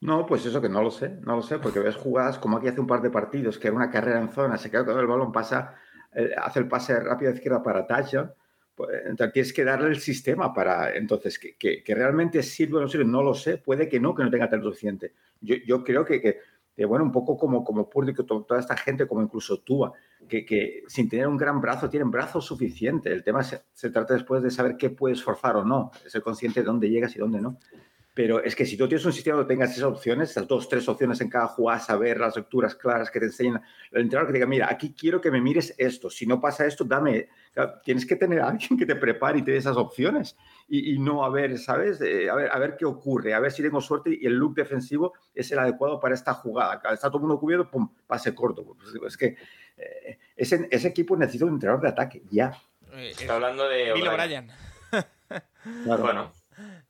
[0.00, 2.66] No, pues eso que no lo sé, no lo sé, porque ves jugadas como aquí
[2.66, 5.06] hace un par de partidos, que era una carrera en zona, se queda con el
[5.06, 5.76] balón, pasa,
[6.12, 8.34] eh, hace el pase rápido de izquierda para touchdown,
[8.74, 12.80] pues, entonces tienes que darle el sistema para, entonces, que, que, que, realmente sirve o
[12.80, 15.14] no sirve, no lo sé, puede que no, que no tenga talento suficiente.
[15.40, 16.40] Yo, yo creo que, que,
[16.74, 19.92] que, bueno, un poco como, como público, toda esta gente, como incluso Túa,
[20.32, 23.12] que, sin tener un gran brazo, tienen brazo suficiente.
[23.12, 26.66] El tema se, trata después de saber qué puedes forzar o no, ser consciente de
[26.66, 27.58] dónde llegas y dónde no.
[28.14, 30.86] Pero es que si tú tienes un sistema donde tengas esas opciones, esas dos, tres
[30.86, 34.46] opciones en cada jugada, saber las lecturas claras que te enseñan, el entrenador que diga,
[34.46, 37.28] mira, aquí quiero que me mires esto, si no pasa esto, dame,
[37.82, 40.36] tienes que tener a alguien que te prepare y te dé esas opciones
[40.68, 42.02] y, y no a ver, ¿sabes?
[42.02, 44.54] Eh, a, ver, a ver qué ocurre, a ver si tengo suerte y el look
[44.54, 46.82] defensivo es el adecuado para esta jugada.
[46.92, 48.62] Está todo el mundo cubierto, pum, pase corto.
[48.62, 49.36] Pues, es que
[49.76, 52.52] eh, ese, ese, equipo necesita un entrenador de ataque, ya.
[52.94, 54.50] Está hablando de Bill O'Brien.
[55.84, 56.02] claro.
[56.02, 56.32] Bueno.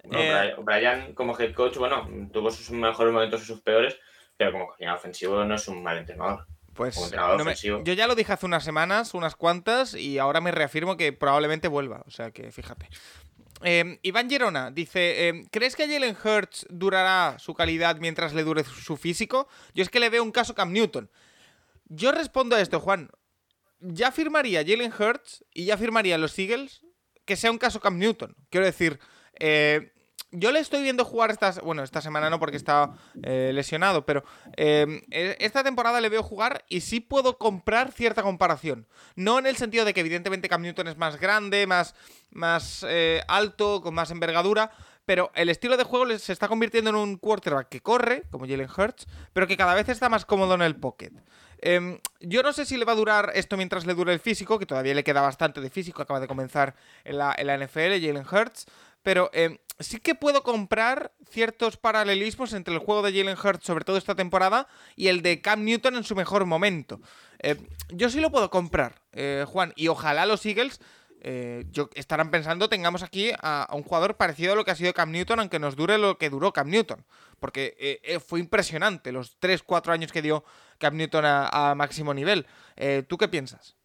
[0.04, 3.96] No, eh, Brian, como head coach, bueno, tuvo sus mejores momentos y sus peores,
[4.36, 6.46] pero como coordinador ofensivo no es un mal entrenador.
[6.74, 10.50] Pues no me, yo ya lo dije hace unas semanas, unas cuantas, y ahora me
[10.50, 12.02] reafirmo que probablemente vuelva.
[12.06, 12.88] O sea que fíjate.
[13.62, 18.64] Eh, Iván Gerona dice: eh, ¿Crees que Jalen Hurts durará su calidad mientras le dure
[18.64, 19.48] su físico?
[19.74, 21.10] Yo es que le veo un caso Cam Newton.
[21.94, 23.10] Yo respondo a esto, Juan.
[23.80, 26.80] Ya firmaría Jalen Hurts y ya firmaría los Eagles
[27.26, 28.34] que sea un caso Cam Newton.
[28.48, 28.98] Quiero decir,
[29.38, 29.92] eh,
[30.30, 34.24] yo le estoy viendo jugar esta, bueno, esta semana no porque está eh, lesionado, pero
[34.56, 35.02] eh,
[35.38, 38.88] esta temporada le veo jugar y sí puedo comprar cierta comparación.
[39.14, 41.94] No en el sentido de que evidentemente Cam Newton es más grande, más,
[42.30, 42.86] más
[43.28, 44.70] alto, con más envergadura,
[45.04, 48.70] pero el estilo de juego se está convirtiendo en un quarterback que corre, como Jalen
[48.74, 51.12] Hurts, pero que cada vez está más cómodo en el pocket.
[51.62, 54.58] Em, yo no sé si le va a durar esto mientras le dure el físico,
[54.58, 58.66] que todavía le queda bastante de físico, acaba de comenzar en la, NFL, Jalen Hurts,
[59.04, 63.84] pero em, sí que puedo comprar ciertos paralelismos entre el juego de Jalen Hurts, sobre
[63.84, 67.00] todo esta temporada, y el de Cam Newton en su mejor momento.
[67.38, 67.58] Em,
[67.90, 70.80] yo sí lo puedo comprar, eh, Juan, y ojalá los Eagles
[71.24, 74.92] eh, yo, estarán pensando, tengamos aquí a, un jugador parecido a lo que ha sido
[74.92, 77.04] Cam Newton, aunque nos dure lo que duró Cam Newton.
[77.38, 80.44] Porque eh, fue impresionante los 3-4 años que dio
[80.82, 82.46] Cam Newton a, máximo nivel.
[83.06, 83.76] ¿Tú qué piensas?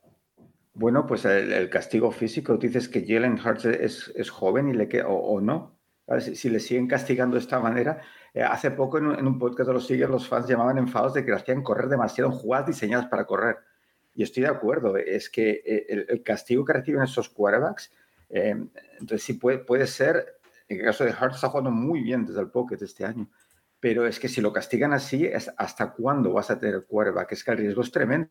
[0.74, 5.04] Bueno, pues el, castigo físico, tú dices que Jalen Hurts es, joven y le que,
[5.06, 5.78] o, no.
[6.20, 8.02] Si, le siguen castigando de esta manera,
[8.50, 11.38] hace poco en un, podcast de los Sigues los fans llamaban enfados de que lo
[11.38, 13.58] hacían correr demasiado en jugadas diseñadas para correr.
[14.18, 17.94] Y estoy de acuerdo, es que eh, el, castigo que reciben esos quarterbacks,
[18.32, 18.56] eh,
[19.00, 22.42] entonces sí puede, puede ser, en el caso de Hart está jugando muy bien desde
[22.42, 23.30] el pocket este año,
[23.80, 27.32] pero es que si lo castigan así, ¿hasta cuándo vas a tener quarterback?
[27.32, 28.30] Es que el riesgo es tremendo.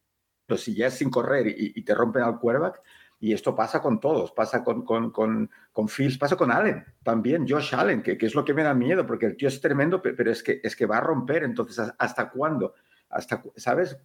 [0.56, 2.80] Si ya es sin correr y, te rompen al quarterback,
[3.18, 7.48] y esto pasa con todos, pasa con, con, con, con Fields, pasa con Allen también,
[7.48, 10.30] Josh Allen, que, es lo que me da miedo, porque el tío es tremendo, pero
[10.30, 12.74] es que, es que va a romper, entonces, ¿hasta cuándo?
[13.08, 13.98] Hasta, ¿Sabes?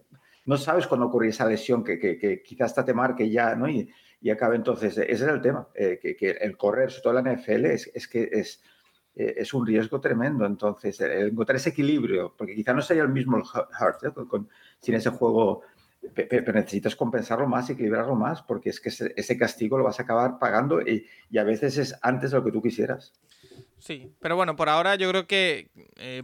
[0.45, 3.69] no sabes cuándo ocurre esa lesión que, que, quizás te marque ya, ¿no?
[3.69, 7.25] Y, y acabe entonces, ese es el tema, eh, que, el correr, sobre todo en
[7.25, 8.63] la NFL, es, es que es,
[9.15, 10.45] eh, es un riesgo tremendo.
[10.45, 14.25] Entonces, encontrar ese equilibrio, porque quizá no sería el mismo el Heart, ¿eh?
[14.27, 14.49] con,
[14.79, 15.61] sin ese juego,
[16.13, 20.39] pero necesitas compensarlo más, equilibrarlo más, porque es que ese, castigo lo vas a acabar
[20.39, 21.07] pagando y,
[21.37, 23.13] a veces es antes de lo que tú quisieras.
[23.77, 25.69] Sí, pero bueno, por ahora yo creo que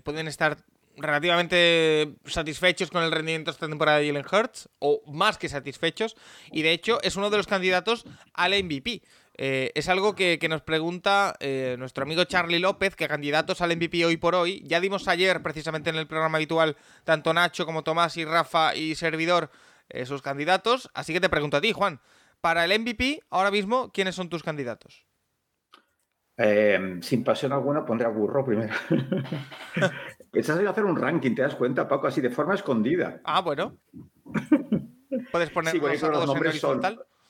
[0.03, 0.57] pueden estar
[0.97, 6.17] relativamente satisfechos con el rendimiento esta temporada de Jalen Hurts, o más que satisfechos,
[6.51, 9.01] y de hecho es uno de los candidatos al MVP.
[9.39, 14.03] Eh, es algo que, nos pregunta eh, nuestro amigo Charlie López, que candidatos al MVP
[14.03, 14.63] hoy por hoy.
[14.65, 18.95] Ya dimos ayer, precisamente en el programa habitual, tanto Nacho como Tomás y Rafa y
[18.95, 19.51] Servidor,
[19.89, 20.89] eh, sus candidatos.
[20.95, 21.99] Así que te pregunto a ti, Juan,
[22.41, 25.05] para el MVP, ahora mismo, ¿quiénes son tus candidatos?
[27.01, 28.71] sin pasión alguna pondré a Burro primero.
[30.33, 32.05] Estás a hacer un ranking, ¿te das cuenta, Paco?
[32.05, 33.21] Así de forma escondida.
[33.23, 33.75] Ah, bueno.
[35.31, 36.79] Puedes poner sí, bueno, los nombres son,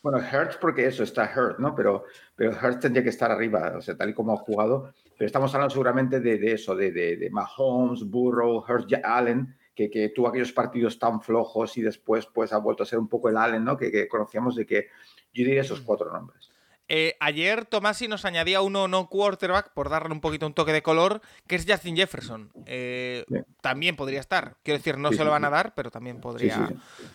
[0.10, 1.76] Bueno, Hertz porque eso está Hertz, ¿no?
[1.76, 4.94] Pero, pero Hertz tendría que estar arriba, o sea, tal y como ha jugado.
[5.18, 10.30] Pero estamos hablando seguramente de, eso, de, de, Mahomes, Burrow, Hertz, Allen, que, que, tuvo
[10.30, 13.66] aquellos partidos tan flojos y después pues ha vuelto a ser un poco el Allen,
[13.66, 13.76] ¿no?
[13.76, 14.88] Que, que conocíamos de que
[15.34, 16.52] yo diría esos cuatro nombres.
[16.90, 20.82] Eh, ayer Tomasi nos añadía uno no quarterback, por darle un poquito un toque de
[20.82, 22.52] color, que es Justin Jefferson.
[22.66, 23.26] Eh,
[23.62, 24.56] también podría estar.
[24.64, 26.70] Quiero decir, no se lo van a dar, pero también podría,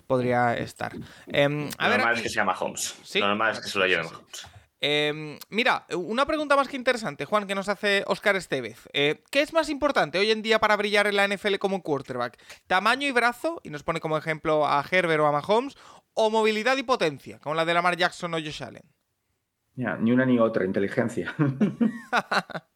[0.06, 0.92] podría estar.
[1.26, 2.96] Em, a lo ver, normal es que se llama Holmes.
[3.14, 4.46] Lo normal es que se lo lleven Holmes.
[4.84, 8.88] Em, mira, una pregunta más que interesante, Juan, que nos hace Oscar Estevez.
[8.92, 12.36] Eh, ¿Qué es más importante hoy en día para brillar en la NFL como quarterback?
[12.66, 13.60] ¿Tamaño y brazo?
[13.62, 15.76] Y nos pone como ejemplo a Herbert o a Mahomes.
[16.14, 18.82] ¿O movilidad y potencia, como la de Lamar Jackson o Josh Allen?
[19.76, 21.34] Ni una ni otra, inteligencia.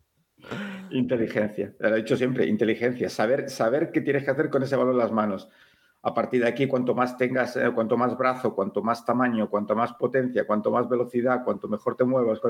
[0.90, 4.94] inteligencia, lo he dicho siempre, inteligencia, saber, saber qué tienes que hacer con ese balón
[4.94, 5.48] en las manos.
[6.02, 9.74] A partir de aquí, cuanto más tengas, eh, cuanto más brazo, cuanto más tamaño, cuanto
[9.74, 12.40] más potencia, cuanto más velocidad, cuanto mejor te muevas,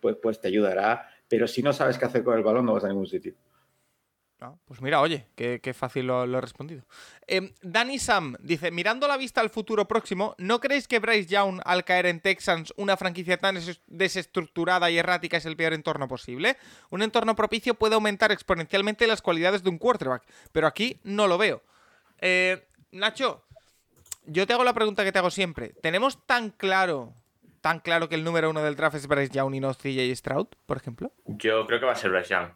[0.00, 1.06] pues, pues te ayudará.
[1.26, 3.34] Pero si no sabes qué hacer con el balón, no vas a ningún sitio.
[4.66, 6.84] Pues mira, oye, qué, fácil lo, he respondido.
[7.26, 11.60] Eh, Danny Sam dice: Mirando la vista al futuro próximo, ¿no creéis que Bryce Young,
[11.64, 13.58] al caer en Texans, una franquicia tan
[13.88, 16.56] desestructurada y errática, es el peor entorno posible?
[16.90, 20.22] Un entorno propicio puede aumentar exponencialmente las cualidades de un quarterback,
[20.52, 21.62] pero aquí no lo veo.
[22.20, 23.44] Eh, Nacho,
[24.24, 27.14] yo te hago la pregunta que te hago siempre: ¿Tenemos tan claro
[27.60, 30.46] tan claro que el número uno del draft es Bryce Young y no CJ Stroud,
[30.64, 31.12] por ejemplo?
[31.26, 32.50] Yo creo que va a ser Bryce Young.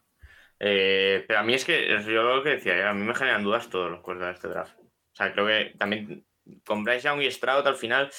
[0.65, 3.43] Eh, pero a mí es que, yo lo que decía, eh, a mí me generan
[3.43, 4.79] dudas todos los cuerdas de este draft.
[4.79, 6.25] O sea, creo que también
[6.65, 8.13] con Bryce Young y Stroud al final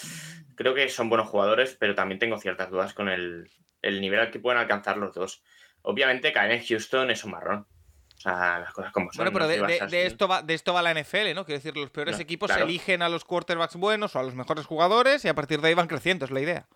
[0.56, 3.50] creo que son buenos jugadores, pero también tengo ciertas dudas con el,
[3.82, 5.42] nivel al que pueden alcanzar los dos.
[5.84, 7.66] Obviamente caer en Houston es un marrón.
[8.18, 9.24] O sea, las cosas como son.
[9.24, 11.46] Bueno, pero de, esto va, de esto va la NFL, ¿no?
[11.46, 15.24] Quiero decir, los peores equipos eligen a los quarterbacks buenos o a los mejores jugadores
[15.24, 16.68] y a partir de ahí van creciendo, es la idea.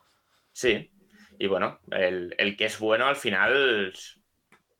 [0.53, 0.91] Sí.
[1.37, 3.93] Y bueno, el, el que es bueno al final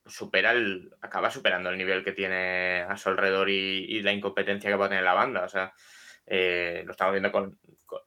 [0.08, 4.76] supera el, acaba superando el nivel que tiene a su alrededor y, la incompetencia que
[4.76, 5.44] va a tener la banda.
[5.44, 5.74] O sea,
[6.26, 7.58] eh, lo estamos viendo con,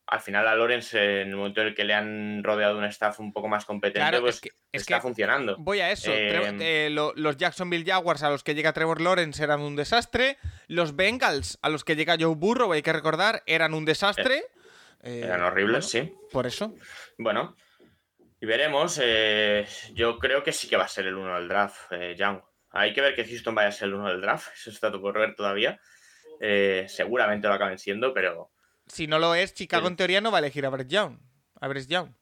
[0.06, 3.18] al final a Lorenz en el momento en el que le han rodeado un staff
[3.20, 4.40] un poco más competente, pues
[4.72, 5.56] está funcionando.
[5.58, 6.12] Voy a eso.
[6.12, 10.38] Eh, eh, los Jacksonville Jaguars a los que llega Trevor Lawrence eran un desastre.
[10.68, 14.44] Los Bengals a los que llega Joe Burrow, hay que recordar, eran un desastre.
[15.02, 16.12] eran horribles, sí.
[16.30, 16.74] Por eso.
[17.16, 17.56] Bueno,
[18.40, 21.92] y veremos, eh, yo creo que sí que va a ser el 1 del draft,
[21.92, 22.40] eh, Young.
[22.70, 25.18] Hay que ver que Houston vaya a ser el 1 del draft, eso está por
[25.18, 25.80] ver todavía.
[26.40, 28.50] eh, seguramente lo acaben siendo, pero...
[28.86, 31.18] Si no lo es, Chicago en teoría no va a elegir a Brett Young.
[31.60, 32.12] A Brett Young.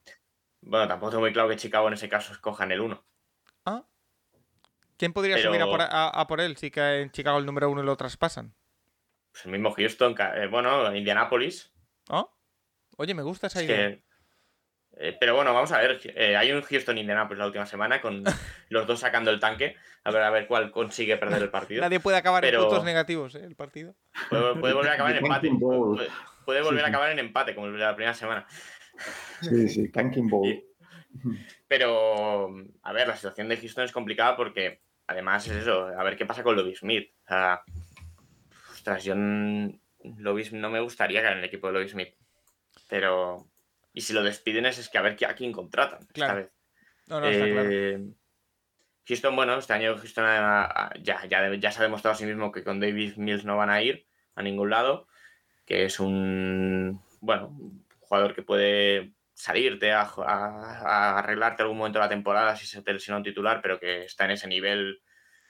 [0.60, 3.06] Bueno, tampoco tengo muy claro que Chicago en ese caso escojan el 1.
[3.64, 3.84] Ah.
[4.96, 7.46] ¿Quién podría Pero- subir a por, a- a por él si que en Chicago el
[7.46, 8.54] número uno lo traspasan?
[9.30, 11.72] Pues el mismo Houston, eh, bueno, Indianapolis.
[12.08, 12.26] ¿Ah?
[12.96, 13.76] Oye, me gusta esa Es idea.
[13.90, 14.02] que-
[15.00, 16.00] eh, pero bueno, vamos a ver.
[16.14, 18.24] eh, hay un Houston-Indianapolis la última semana con
[18.68, 19.76] los dos sacando el tanque.
[20.04, 21.80] A ver, a ver cuál consigue perder el partido.
[21.82, 23.44] Nadie puede acabar pero- en puntos negativos, ¿eh?
[23.44, 23.94] El partido.
[24.30, 25.50] Puede, puede volver a acabar en empate.
[25.58, 26.08] Puede,
[26.44, 28.46] puede volver Sí, a acabar en empate, como el de la primera semana.
[29.42, 30.46] Sí, sí, Tanking Bowl.
[30.48, 30.64] Y-
[31.66, 32.48] Pero,
[32.82, 35.86] a ver, la situación de Houston es complicada porque, además, es eso.
[35.86, 37.10] A ver qué pasa con Lovie Smith.
[37.24, 37.62] O sea,
[38.72, 39.14] ostras, yo.
[39.14, 42.14] Lovie- no me gustaría caer en el equipo de Lovie Smith.
[42.88, 43.47] Pero.
[43.98, 45.98] Y si lo despiden es, es que a ver a quién contratan.
[46.02, 46.34] esta Claro.
[46.36, 46.52] vez.
[47.08, 47.68] No, no, está claro.
[47.72, 47.98] Eh,
[49.08, 50.24] Houston, bueno, este año Houston
[51.02, 53.70] ya, ya, ya se ha demostrado a sí mismo que con David Mills no van
[53.70, 55.08] a ir a ningún lado,
[55.66, 61.98] que es un, bueno, un jugador que puede salirte a, a- a arreglarte algún momento
[61.98, 65.02] de la temporada si se te lesiona un titular, pero que está en ese nivel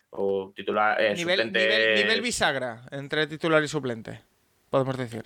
[0.08, 1.58] o titular eh, Nivel, suplente.
[1.68, 4.22] nivel, nivel bisagra entre titular y suplente,
[4.70, 5.24] podemos decir.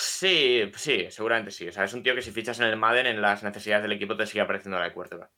[0.00, 1.68] Sí, sí, seguramente sí.
[1.68, 3.92] O sea, es un tío que si fichas en el Madden, en las necesidades del
[3.92, 5.30] equipo te sigue apareciendo la de quarterback.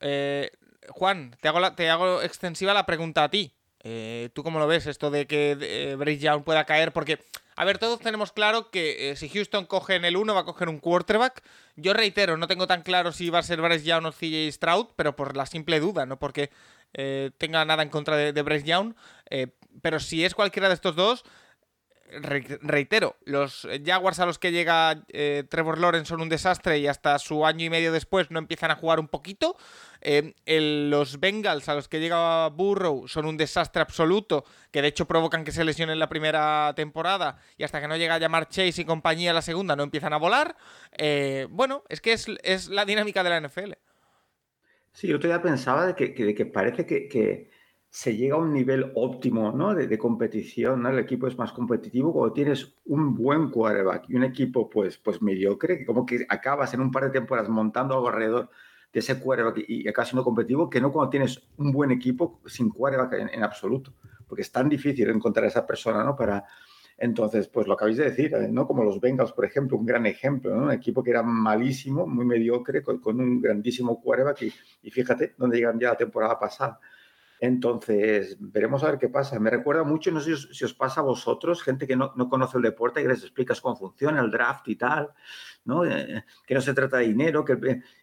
[0.00, 0.50] Eh,
[0.88, 3.54] Juan, te hago, te hago extensiva la pregunta a ti.
[3.82, 6.92] Eh, ¿Tú cómo lo ves esto de que eh, Bryce Young pueda caer?
[6.92, 7.20] Porque,
[7.54, 10.44] a ver, todos tenemos claro que eh, si Houston coge en el 1 va a
[10.44, 11.42] coger un quarterback.
[11.76, 14.88] Yo reitero, no tengo tan claro si va a ser Bryce Young o CJ Stroud,
[14.96, 16.50] pero por la simple duda, no porque
[16.92, 18.94] eh, tenga nada en contra de, de Bryce Young.
[19.30, 19.46] eh,
[19.82, 21.24] pero si es cualquiera de estos dos,
[22.20, 26.86] re- reitero, los Jaguars a los que llega eh, Trevor Lawrence son un desastre y
[26.86, 29.56] hasta su año y medio después no empiezan a jugar un poquito.
[30.00, 35.06] Eh, los Bengals a los que llega Burrow son un desastre absoluto, que de hecho
[35.06, 38.82] provocan que se lesionen la primera temporada y hasta que no llega a llamar Chase
[38.82, 40.56] y compañía la segunda no empiezan a volar.
[40.96, 43.72] Eh, bueno, es que es, la dinámica de la NFL.
[44.92, 47.50] Sí, otro día pensaba de que, parece que
[47.92, 49.74] se llega a un nivel óptimo ¿no?
[49.74, 50.86] de, competición.
[50.86, 55.20] El equipo es más competitivo cuando tienes un buen quarterback y un equipo pues, pues
[55.20, 58.48] mediocre, que como que acabas en un par de temporadas montando algo alrededor
[58.92, 62.40] de ese quarterback y, y acabas siendo competitivo, que no cuando tienes un buen equipo
[62.46, 63.92] sin quarterback en, absoluto,
[64.28, 66.14] porque es tan difícil encontrar a esa persona, ¿no?
[66.14, 66.44] Para,
[66.96, 68.48] entonces, pues lo acabáis de decir, ¿eh?
[68.48, 68.68] ¿no?
[68.68, 70.64] Como los Bengals, por ejemplo, un gran ejemplo, ¿no?
[70.64, 74.42] Un equipo que era malísimo, muy mediocre, con, un grandísimo quarterback
[74.82, 76.78] y fíjate dónde llegan ya la temporada pasada.
[77.42, 79.40] Entonces, veremos a ver qué pasa.
[79.40, 82.58] Me recuerda mucho, no sé si os, pasa a vosotros, gente que no, no conoce
[82.58, 85.08] el deporte, que les explicas cómo funciona el draft y tal,
[85.64, 85.86] ¿no?
[85.86, 87.54] Eh, que no se trata de dinero, que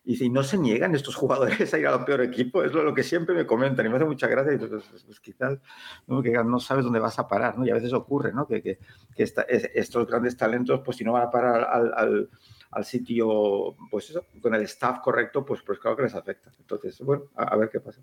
[0.06, 2.92] y, dice, y no se niegan estos jugadores a ir al peor equipo, es lo,
[2.96, 4.54] que siempre me comentan y me hace mucha gracia.
[4.54, 5.60] Y, pues, pues, quizás
[6.08, 6.60] ¿no?
[6.60, 7.66] sabes dónde vas a parar, ¿no?
[7.68, 8.48] Y a veces ocurre, ¿no?
[8.48, 8.80] Que, que,
[9.16, 9.34] que
[9.76, 12.28] estos grandes talentos, pues si no van a parar al,
[12.72, 16.52] al sitio, pues eso, con el staff correcto, pues, pues claro que les afecta.
[16.60, 18.02] Entonces, bueno, a ver qué pasa.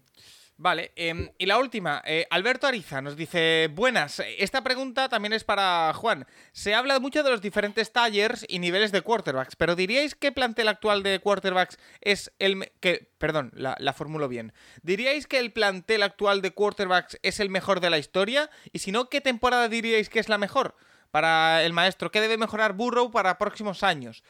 [0.57, 5.43] Vale, eh, y la última, eh, Alberto Ariza nos dice, buenas, esta pregunta también es
[5.43, 6.27] para Juan.
[6.53, 10.33] Se habla mucho de los diferentes tallers y niveles de quarterbacks, pero ¿diríais que el
[10.33, 12.71] plantel actual de quarterbacks es el...
[12.79, 14.53] que Perdón, la, la formulo bien.
[14.83, 18.49] ¿Diríais que el plantel actual de quarterbacks es el mejor de la historia?
[18.71, 20.77] Y si no, ¿qué temporada diríais que es la mejor
[21.11, 22.13] para el maestro?
[22.13, 24.23] ¿Qué debe mejorar Burrow para próximos años?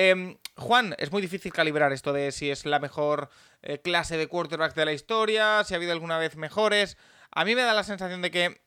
[0.00, 3.30] Eh, Juan, es muy difícil calibrar esto de si es la mejor
[3.62, 6.96] eh, clase de quarterbacks de la historia, si ha habido alguna vez mejores.
[7.32, 8.60] A mí me da la sensación de que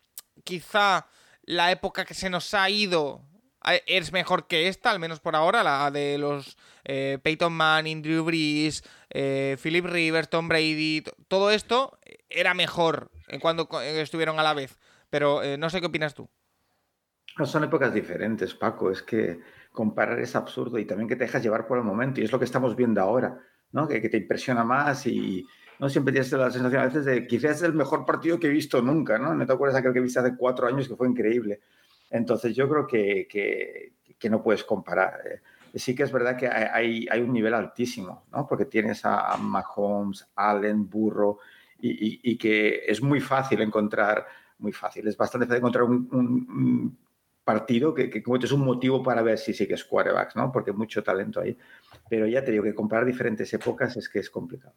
[0.43, 1.07] quizá
[1.43, 3.21] la época que se nos ha ido
[3.65, 8.01] eh, es mejor que esta, al menos por ahora, la de los eh, Peyton Manning,
[8.01, 11.97] Drew Brees, Philip Rivers, Tom Brady, todo esto
[12.29, 13.09] era mejor
[13.39, 14.77] cuando estuvieron a la vez.
[15.09, 16.29] Pero no sé qué opinas tú.
[17.45, 18.91] Son épocas diferentes, Paco.
[18.91, 19.39] Es que
[19.71, 22.21] comparar es absurdo y también que te dejas llevar por el momento.
[22.21, 23.39] Y es lo que estamos viendo ahora,
[23.71, 23.87] ¿no?
[23.87, 25.45] Que, que te impresiona más y
[25.79, 28.51] no siempre tienes la sensación a veces de quizás es el mejor partido que he
[28.51, 29.33] visto nunca, ¿no?
[29.33, 31.61] ¿No te acuerdas aquel que viste hace cuatro años que fue increíble?
[32.11, 35.19] Entonces yo creo que, que, que no puedes comparar.
[35.73, 38.45] Sí que es verdad que hay, hay un nivel altísimo, ¿no?
[38.45, 41.39] Porque tienes a, Mahomes, Allen, Burro
[41.79, 44.27] y, y, y, que es muy fácil encontrar,
[44.59, 46.97] muy fácil, es bastante fácil encontrar un, un
[47.51, 50.51] partido que, que como es un motivo para ver si sí que es quarterbacks, ¿no?
[50.51, 51.57] Porque mucho talento ahí.
[52.09, 54.73] Pero ya te digo que comparar diferentes épocas es que es complicado.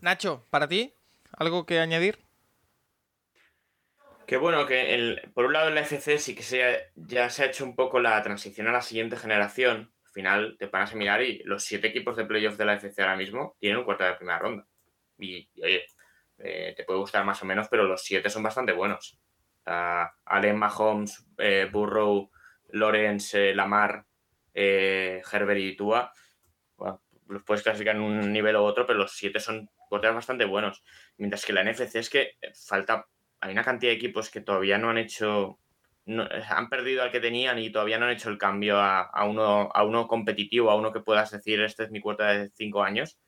[0.00, 0.94] Nacho, para ti,
[1.32, 2.18] ¿algo que añadir?
[4.26, 7.42] Que bueno, que el, por un lado en la FC sí que se, ya se
[7.42, 9.92] ha hecho un poco la transición a la siguiente generación.
[10.06, 13.02] Al final te paras a mirar y los siete equipos de playoffs de la FC
[13.02, 14.66] ahora mismo tienen un cuarto de primera ronda.
[15.18, 15.84] Y, y oye,
[16.38, 19.20] eh, te puede gustar más o menos, pero los siete son bastante buenos.
[19.66, 22.30] Allen Mahomes, eh, Burrow,
[22.70, 24.06] Lawrence, Lamar,
[24.54, 26.12] Herbert y Tua.
[27.28, 30.84] los puedes clasificar en un nivel u otro, pero los siete son quarterbacks bastante buenos.
[31.16, 33.06] Mientras que la NFC es que falta,
[33.40, 35.58] hay una cantidad de equipos que todavía no han hecho,
[36.06, 39.84] han perdido al que tenían y todavía no han hecho el cambio a, uno, a
[39.84, 43.18] uno competitivo, a uno que puedas decir, este es mi cuarta de cinco años,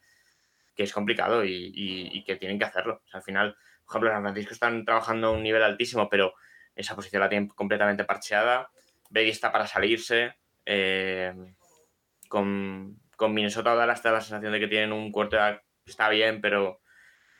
[0.74, 3.02] que es complicado y, que tienen que hacerlo.
[3.12, 3.56] al final,
[3.88, 6.34] por ejemplo, San Francisco están trabajando a un nivel altísimo, pero
[6.74, 8.70] esa posición la tienen completamente parcheada.
[9.10, 10.36] Brady está para salirse.
[10.66, 11.34] Eh,
[12.28, 16.82] con, con Minnesota Dallas está la sensación de que tienen un quarterback está bien, pero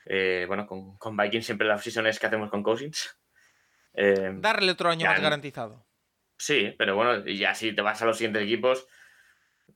[0.06, 3.20] eh, bueno, con, con, Vikings siempre la season es que hacemos con Cousins.
[3.94, 5.86] Eh, Darle otro año más garantizado.
[6.38, 8.86] Sí, pero bueno, ya si te vas a los siguientes equipos,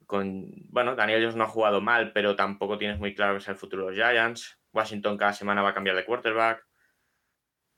[0.07, 3.49] con bueno, Daniel Jones no ha jugado mal, pero tampoco tienes muy claro que es
[3.49, 4.59] el futuro de los Giants.
[4.73, 6.67] Washington cada semana va a cambiar de quarterback.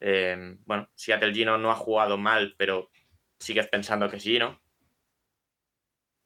[0.01, 2.91] Eh, bueno, Seattle Gino no ha jugado mal, pero
[3.39, 4.61] sigues pensando que sí, ¿no?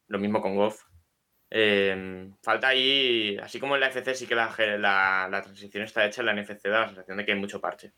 [0.08, 0.84] Lo mismo con Goff.
[1.50, 4.48] Em, falta ahí, así como en la FC sí que la,
[5.30, 7.92] la, transición está hecha, en la NFC da la sensación de que hay mucho parche.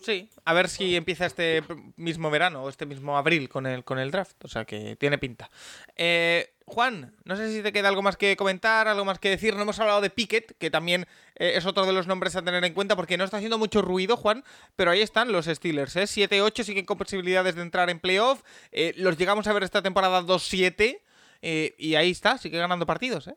[0.00, 1.62] Sí, a ver si empieza este
[1.96, 4.44] mismo verano o este mismo abril con el, con el draft.
[4.44, 5.50] O sea que tiene pinta.
[5.96, 9.54] Eh, Juan, no sé si te queda algo más que comentar, algo más que decir.
[9.54, 12.64] No hemos hablado de Pickett, que también eh, es otro de los nombres a tener
[12.64, 14.44] en cuenta porque no está haciendo mucho ruido, Juan.
[14.76, 16.04] Pero ahí están los Steelers, ¿eh?
[16.04, 18.42] 7-8 siguen con posibilidades de entrar en playoff.
[18.70, 21.00] Eh, los llegamos a ver esta temporada 2-7.
[21.42, 23.34] Eh, y ahí está, sigue ganando partidos, ¿eh?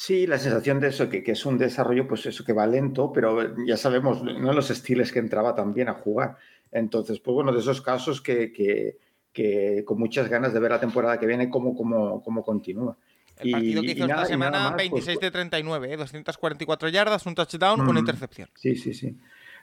[0.00, 3.12] Sí, la sensación de eso, que, que, es un desarrollo, pues eso que va lento,
[3.12, 6.36] pero ya sabemos, no los estilos que entraba también a jugar.
[6.70, 8.96] Entonces, pues bueno, de esos casos que, que,
[9.32, 12.96] que con muchas ganas de ver la temporada que viene cómo, cómo, cómo continúa.
[13.40, 15.96] El partido que hizo esta semana, 26 pues de 39, ¿eh?
[15.96, 18.48] 244 yardas, un touchdown, una intercepción.
[18.54, 19.16] Sí, sí, sí.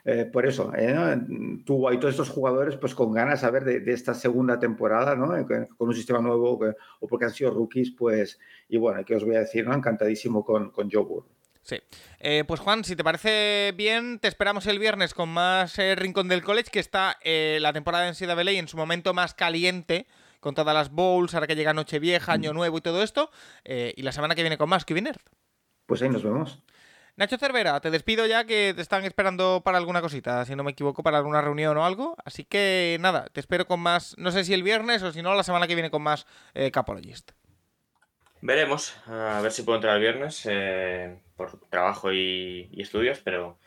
[0.08, 0.94] Eh, por eso, eh,
[1.64, 5.36] tuvo ahí todos estos jugadores pues con ganas a ver de, esta segunda temporada, ¿no?
[5.36, 5.44] Eh,
[5.76, 6.60] con un sistema nuevo
[7.00, 8.38] o porque han sido rookies, pues,
[8.68, 9.66] y bueno, ¿qué os voy a decir?
[9.66, 9.74] ¿no?
[9.74, 11.26] Encantadísimo con, con Joe Burrow.
[11.60, 11.78] Sí.
[12.46, 16.70] pues Juan, si te parece bien, te esperamos el viernes con más Rincón del College,
[16.70, 20.06] que está la temporada en CWA en su momento más caliente,
[20.38, 22.56] con todas las bowls, ahora que llega Nochevieja, Año mm.
[22.56, 23.32] Nuevo y todo esto,
[23.64, 24.94] y la semana que viene con más, que
[25.86, 26.62] Pues ahí nos vemos.
[27.16, 30.72] Nacho Cervera, te despido ya que te están esperando para alguna cosita, si no me
[30.72, 32.14] equivoco, para alguna reunión o algo.
[32.26, 35.34] Así que nada, te espero con más, no sé si el viernes o si no,
[35.34, 37.32] la semana que viene con más eh, Capologist.
[38.42, 43.58] Veremos, a ver si puedo entrar el viernes eh, por trabajo y, estudios, pero,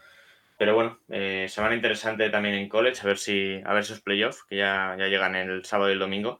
[0.59, 4.43] pero bueno, eh, semana interesante también en college, a ver si a ver esos playoffs
[4.43, 6.39] que ya, ya llegan el sábado y el domingo.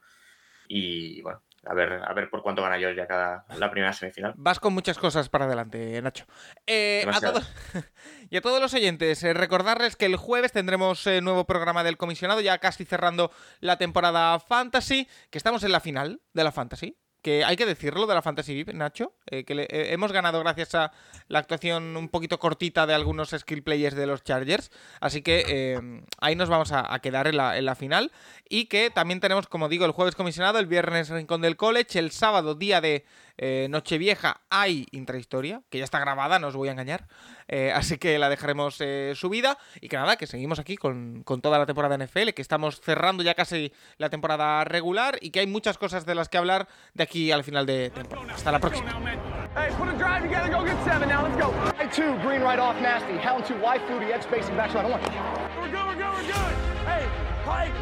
[0.68, 4.34] Y bueno, a ver, a ver por cuánto gana yo ya cada la primera semifinal.
[4.36, 6.26] Vas con muchas cosas para adelante, Nacho.
[6.66, 7.54] Eh, a todos,
[8.30, 11.98] y a todos los oyentes, eh, recordarles que el jueves tendremos eh, nuevo programa del
[11.98, 16.98] comisionado, ya casi cerrando la temporada Fantasy, que estamos en la final de la Fantasy
[17.22, 20.76] que hay que decirlo de la Fantasy VIP, Nacho, eh, que eh, hemos ganado gracias
[20.76, 20.92] a
[21.28, 26.02] la actuación un poquito cortita de algunos skill players de los Chargers, así que eh,
[26.20, 28.12] ahí nos vamos a, quedar en la, en la, final.
[28.48, 32.12] Y que también tenemos, como digo, el jueves comisionado, el viernes Rincón del College, el
[32.12, 33.06] sábado día de
[33.42, 37.08] eh, Nochevieja hay intrahistoria, que ya está grabada, no os voy a engañar.
[37.48, 39.58] Eh, así que la dejaremos eh, subida.
[39.80, 43.36] Y que nada, que seguimos aquí con, toda la temporada NFL, que estamos cerrando ya
[43.36, 47.32] casi la temporada regular y que hay muchas cosas de las que hablar de aquí
[47.32, 48.34] al final de temporada.
[48.34, 49.00] Hasta la próxima.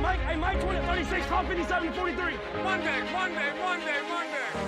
[0.01, 2.35] Mike, Mike, 36, 43.
[2.63, 4.66] Monday, Monday, Monday, Monday.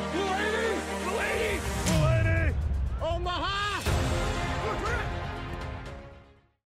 [3.20, 3.69] Omaha!